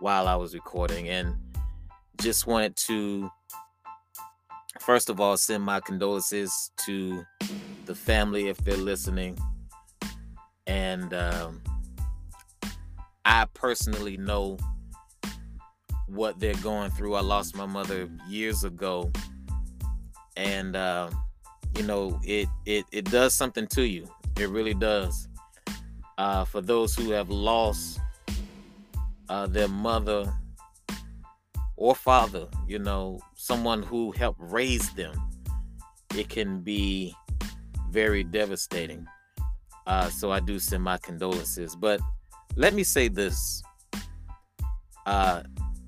while 0.00 0.28
I 0.28 0.34
was 0.36 0.54
recording, 0.54 1.08
and 1.08 1.34
just 2.20 2.46
wanted 2.46 2.76
to 2.76 3.30
first 4.80 5.10
of 5.10 5.20
all 5.20 5.36
send 5.36 5.62
my 5.62 5.80
condolences 5.80 6.70
to 6.84 7.24
the 7.86 7.94
family 7.94 8.48
if 8.48 8.56
they're 8.58 8.76
listening, 8.76 9.38
and 10.66 11.14
um, 11.14 11.62
I 13.24 13.46
personally 13.54 14.16
know 14.16 14.58
what 16.06 16.38
they're 16.38 16.54
going 16.54 16.90
through. 16.90 17.14
I 17.14 17.20
lost 17.20 17.54
my 17.56 17.66
mother 17.66 18.08
years 18.28 18.64
ago, 18.64 19.10
and 20.36 20.76
uh, 20.76 21.10
you 21.76 21.82
know 21.84 22.20
it 22.24 22.48
it 22.66 22.84
it 22.92 23.04
does 23.10 23.34
something 23.34 23.66
to 23.68 23.82
you. 23.82 24.08
It 24.38 24.48
really 24.50 24.74
does. 24.74 25.28
uh, 26.18 26.44
for 26.44 26.60
those 26.60 26.94
who 26.94 27.10
have 27.10 27.30
lost 27.30 28.00
uh, 29.28 29.46
their 29.46 29.68
mother 29.68 30.32
or 31.76 31.94
father, 31.94 32.48
you 32.66 32.78
know, 32.78 33.20
someone 33.34 33.82
who 33.82 34.12
helped 34.12 34.40
raise 34.40 34.90
them, 34.94 35.14
it 36.14 36.28
can 36.28 36.60
be 36.60 37.14
very 37.90 38.24
devastating. 38.24 39.06
Uh, 39.86 40.08
so 40.08 40.32
I 40.32 40.40
do 40.40 40.58
send 40.58 40.82
my 40.82 40.98
condolences. 40.98 41.76
But 41.76 42.00
let 42.56 42.74
me 42.74 42.82
say 42.82 43.08
this 43.08 43.62
uh, 45.06 45.42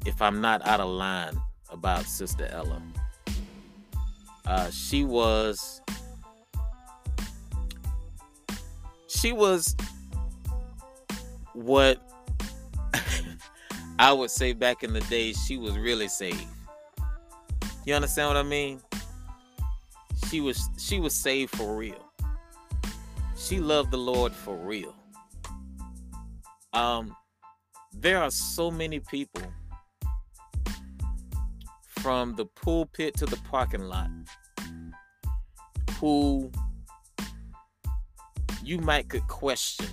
if 0.06 0.20
I'm 0.22 0.40
not 0.40 0.66
out 0.66 0.80
of 0.80 0.88
line 0.88 1.36
about 1.70 2.04
Sister 2.04 2.48
Ella, 2.52 2.82
uh, 4.48 4.70
she 4.70 5.04
was. 5.04 5.82
She 9.06 9.32
was 9.32 9.76
what 11.52 12.00
I 13.98 14.12
would 14.12 14.30
say 14.30 14.54
back 14.54 14.82
in 14.82 14.92
the 14.94 15.00
day, 15.00 15.32
she 15.34 15.58
was 15.58 15.76
really 15.76 16.08
saved. 16.08 16.46
You 17.84 17.94
understand 17.94 18.28
what 18.28 18.36
I 18.38 18.42
mean? 18.42 18.80
She 20.28 20.40
was 20.40 20.70
she 20.78 20.98
was 20.98 21.14
saved 21.14 21.54
for 21.54 21.76
real. 21.76 22.04
She 23.36 23.60
loved 23.60 23.90
the 23.90 23.98
Lord 23.98 24.32
for 24.32 24.56
real. 24.56 24.94
Um 26.72 27.14
there 27.92 28.22
are 28.22 28.30
so 28.30 28.70
many 28.70 29.00
people 29.00 29.42
from 32.00 32.34
the 32.36 32.46
pulpit 32.46 33.14
to 33.16 33.26
the 33.26 33.36
parking 33.50 33.82
lot 33.82 34.08
who 36.00 36.50
you 38.62 38.78
might 38.78 39.08
could 39.08 39.26
question 39.26 39.86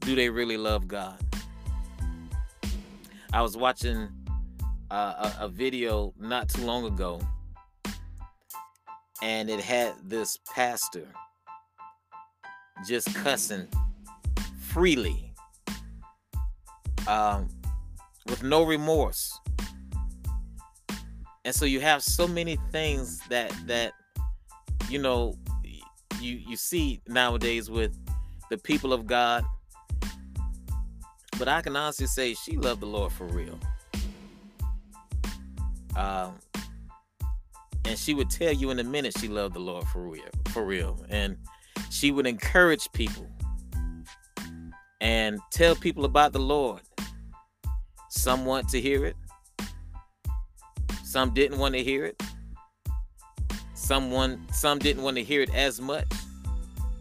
do 0.00 0.16
they 0.16 0.28
really 0.28 0.56
love 0.56 0.88
God? 0.88 1.18
I 3.32 3.42
was 3.42 3.56
watching 3.56 4.08
uh, 4.90 5.30
a, 5.40 5.44
a 5.44 5.48
video 5.48 6.12
not 6.18 6.48
too 6.48 6.64
long 6.64 6.86
ago, 6.86 7.20
and 9.22 9.48
it 9.50 9.60
had 9.60 9.94
this 10.02 10.38
pastor 10.52 11.06
just 12.86 13.14
cussing 13.14 13.68
freely 14.58 15.32
um, 17.06 17.48
with 18.26 18.42
no 18.42 18.64
remorse. 18.64 19.38
And 21.50 21.56
so 21.56 21.64
you 21.64 21.80
have 21.80 22.00
so 22.00 22.28
many 22.28 22.56
things 22.70 23.18
that 23.28 23.52
that 23.66 23.92
you 24.88 25.02
know 25.02 25.34
you 26.20 26.36
you 26.36 26.56
see 26.56 27.02
nowadays 27.08 27.68
with 27.68 27.92
the 28.50 28.56
people 28.56 28.92
of 28.92 29.04
God 29.04 29.44
but 31.40 31.48
I 31.48 31.60
can 31.60 31.74
honestly 31.74 32.06
say 32.06 32.34
she 32.34 32.56
loved 32.56 32.82
the 32.82 32.86
Lord 32.86 33.10
for 33.10 33.24
real. 33.26 33.58
Um, 35.96 36.34
and 37.84 37.98
she 37.98 38.14
would 38.14 38.30
tell 38.30 38.52
you 38.52 38.70
in 38.70 38.78
a 38.78 38.84
minute 38.84 39.18
she 39.18 39.26
loved 39.26 39.56
the 39.56 39.60
Lord 39.60 39.88
for 39.88 40.08
real, 40.08 40.30
for 40.50 40.64
real. 40.64 41.04
And 41.08 41.36
she 41.90 42.12
would 42.12 42.28
encourage 42.28 42.86
people 42.92 43.28
and 45.00 45.40
tell 45.50 45.74
people 45.74 46.04
about 46.04 46.32
the 46.32 46.38
Lord. 46.38 46.82
Some 48.08 48.44
want 48.44 48.68
to 48.68 48.80
hear 48.80 49.04
it. 49.04 49.16
Some 51.10 51.34
didn't 51.34 51.58
want 51.58 51.74
to 51.74 51.82
hear 51.82 52.06
it. 52.06 52.22
Someone 53.74 54.46
some 54.52 54.78
didn't 54.78 55.02
want 55.02 55.16
to 55.16 55.24
hear 55.24 55.42
it 55.42 55.54
as 55.54 55.80
much. 55.80 56.10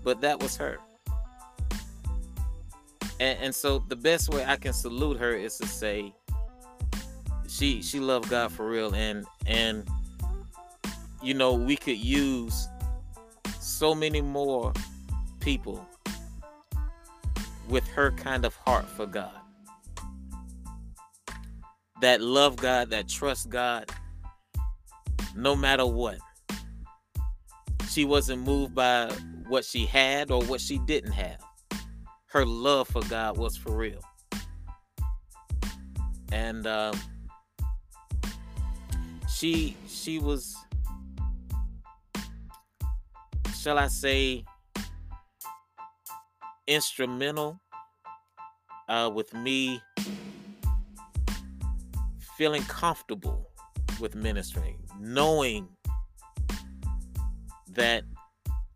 But 0.04 0.22
that 0.22 0.42
was 0.42 0.58
her 0.58 0.80
and, 3.20 3.38
and 3.42 3.56
so 3.56 3.80
the 3.88 3.96
best 3.96 4.30
way 4.30 4.46
I 4.46 4.56
can 4.56 4.74
salute 4.74 5.18
her 5.18 5.34
is 5.34 5.58
to 5.58 5.68
say 5.68 6.14
she 7.48 7.82
she 7.82 8.00
loved 8.00 8.30
God 8.30 8.52
for 8.52 8.68
real 8.68 8.94
and 8.96 9.26
and 9.46 9.88
you 11.22 11.34
know 11.34 11.54
we 11.54 11.76
could 11.76 11.98
use 11.98 12.68
so 13.60 13.94
many 13.94 14.22
more 14.22 14.74
people 15.40 15.86
with 17.68 17.88
her 17.90 18.12
kind 18.12 18.46
of 18.46 18.56
heart 18.56 18.86
for 18.86 19.06
God 19.06 19.32
that 22.02 22.22
love 22.22 22.56
God 22.56 22.90
that 22.92 23.10
trust 23.10 23.50
God 23.50 23.90
no 25.36 25.56
matter 25.56 25.86
what. 25.86 26.18
She 27.90 28.06
wasn't 28.06 28.44
moved 28.44 28.76
by 28.76 29.12
what 29.48 29.66
she 29.66 29.86
had 29.86 30.32
or 30.32 30.44
what 30.44 30.62
she 30.62 30.78
didn't 30.80 31.12
have. 31.12 31.40
Her 32.28 32.46
love 32.46 32.88
for 32.88 33.02
God 33.04 33.38
was 33.38 33.58
for 33.58 33.76
real. 33.76 34.02
And 36.32 36.68
um, 36.68 37.00
she 39.28 39.76
she 39.88 40.20
was 40.20 40.56
shall 43.60 43.80
I 43.80 43.88
say 43.88 44.46
instrumental 46.68 47.60
uh, 48.88 49.10
with 49.14 49.34
me 49.34 49.82
feeling 52.38 52.64
comfortable 52.64 53.50
with 54.00 54.16
ministering, 54.16 54.78
knowing 55.00 55.68
that 57.70 58.04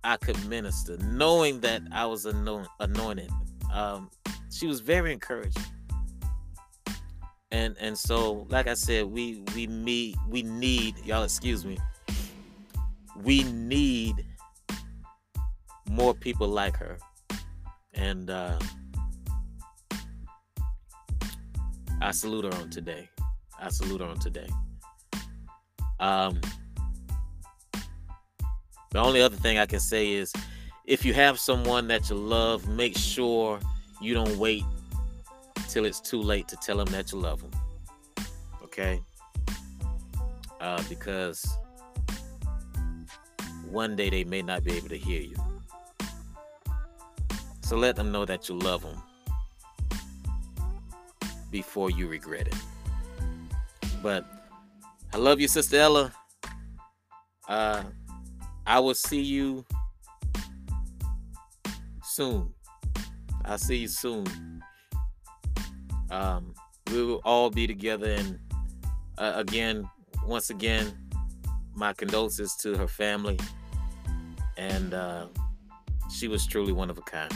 I 0.04 0.18
could 0.18 0.44
minister, 0.48 0.98
knowing 0.98 1.60
that 1.62 1.82
I 1.92 2.06
was 2.06 2.26
anointed, 2.26 3.30
um, 3.72 4.10
she 4.52 4.68
was 4.68 4.80
very 4.80 5.12
encouraging. 5.14 5.64
And 7.52 7.76
and 7.80 7.98
so, 7.98 8.48
like 8.50 8.68
I 8.68 8.74
said, 8.74 9.06
we 9.06 9.44
we 9.56 9.68
meet 9.68 10.18
we 10.28 10.42
need 10.42 10.96
y'all. 11.06 11.24
Excuse 11.24 11.66
me. 11.66 11.78
We 13.24 13.44
need 13.44 14.26
more 15.88 16.16
people 16.16 16.48
like 16.48 16.76
her, 16.78 16.98
and 17.94 18.30
uh, 18.32 18.58
I 22.02 22.12
salute 22.12 22.52
her 22.52 22.60
on 22.60 22.72
today. 22.72 23.08
I 23.60 23.70
salute 23.70 24.02
her 24.02 24.08
on 24.08 24.18
today. 24.20 24.50
Um, 26.00 26.40
the 28.92 29.00
only 29.00 29.22
other 29.22 29.36
thing 29.36 29.58
I 29.58 29.66
can 29.66 29.80
say 29.80 30.12
is 30.12 30.32
if 30.86 31.06
you 31.06 31.14
have 31.14 31.40
someone 31.40 31.88
that 31.88 32.10
you 32.10 32.16
love, 32.16 32.68
make 32.68 32.98
sure 32.98 33.60
you 34.02 34.14
don't 34.14 34.38
wait 34.38 34.64
till 35.70 35.86
it's 35.86 36.00
too 36.00 36.22
late 36.22 36.48
to 36.50 36.56
tell 36.58 36.78
them 36.78 36.88
that 36.88 37.12
you 37.12 37.20
love 37.20 37.42
them. 37.42 37.52
Okay? 38.64 39.02
Uh, 40.60 40.82
because 40.90 41.58
one 43.70 43.96
day 43.96 44.10
they 44.10 44.24
may 44.24 44.42
not 44.42 44.64
be 44.64 44.74
able 44.74 44.90
to 44.90 44.98
hear 44.98 45.22
you. 45.22 45.36
So 47.62 47.78
let 47.78 47.96
them 47.96 48.12
know 48.12 48.26
that 48.26 48.50
you 48.50 48.56
love 48.56 48.84
them 48.84 49.02
before 51.50 51.90
you 51.90 52.08
regret 52.08 52.48
it. 52.48 52.56
But 54.04 54.43
I 55.14 55.18
love 55.18 55.40
you, 55.40 55.48
Sister 55.48 55.78
Ella. 55.78 56.12
Uh, 57.48 57.84
I 58.66 58.80
will 58.80 58.96
see 58.96 59.22
you 59.22 59.64
soon. 62.02 62.52
I'll 63.46 63.60
see 63.60 63.76
you 63.76 63.88
soon. 63.88 64.26
Um, 66.10 66.56
we 66.92 67.04
will 67.06 67.22
all 67.24 67.52
be 67.52 67.68
together. 67.68 68.10
And 68.10 68.40
uh, 69.20 69.34
again, 69.36 69.88
once 70.26 70.50
again, 70.50 70.92
my 71.76 71.94
condolences 71.94 72.56
to 72.64 72.76
her 72.76 72.88
family. 72.88 73.40
And 74.58 74.96
uh, 74.96 75.28
she 76.12 76.28
was 76.28 76.48
truly 76.48 76.74
one 76.74 76.90
of 76.90 76.98
a 76.98 77.02
kind. 77.02 77.32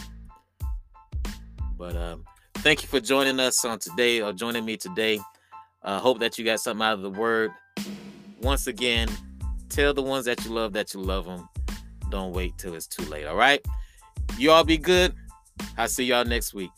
But 1.78 1.96
um, 1.96 2.24
thank 2.56 2.82
you 2.82 2.88
for 2.88 3.00
joining 3.00 3.40
us 3.40 3.64
on 3.66 3.78
today 3.78 4.20
or 4.24 4.34
joining 4.34 4.66
me 4.66 4.78
today. 4.78 5.20
I 5.84 5.98
uh, 5.98 6.00
hope 6.00 6.20
that 6.22 6.40
you 6.40 6.44
got 6.44 6.60
something 6.60 6.84
out 6.84 6.94
of 6.94 7.02
the 7.04 7.12
word. 7.12 7.52
Once 8.42 8.68
again, 8.68 9.10
tell 9.70 9.94
the 9.94 10.02
ones 10.02 10.26
that 10.26 10.44
you 10.46 10.52
love 10.52 10.74
that 10.74 10.94
you 10.94 11.02
love 11.02 11.26
them. 11.26 11.48
Don't 12.10 12.34
wait 12.34 12.58
till 12.58 12.74
it's 12.76 12.88
too 12.88 13.04
late. 13.06 13.26
All 13.26 13.36
right. 13.36 13.66
You 14.38 14.52
all 14.52 14.64
be 14.64 14.78
good. 14.78 15.14
I'll 15.78 15.88
see 15.88 16.06
y'all 16.06 16.26
next 16.26 16.54
week. 16.54 16.72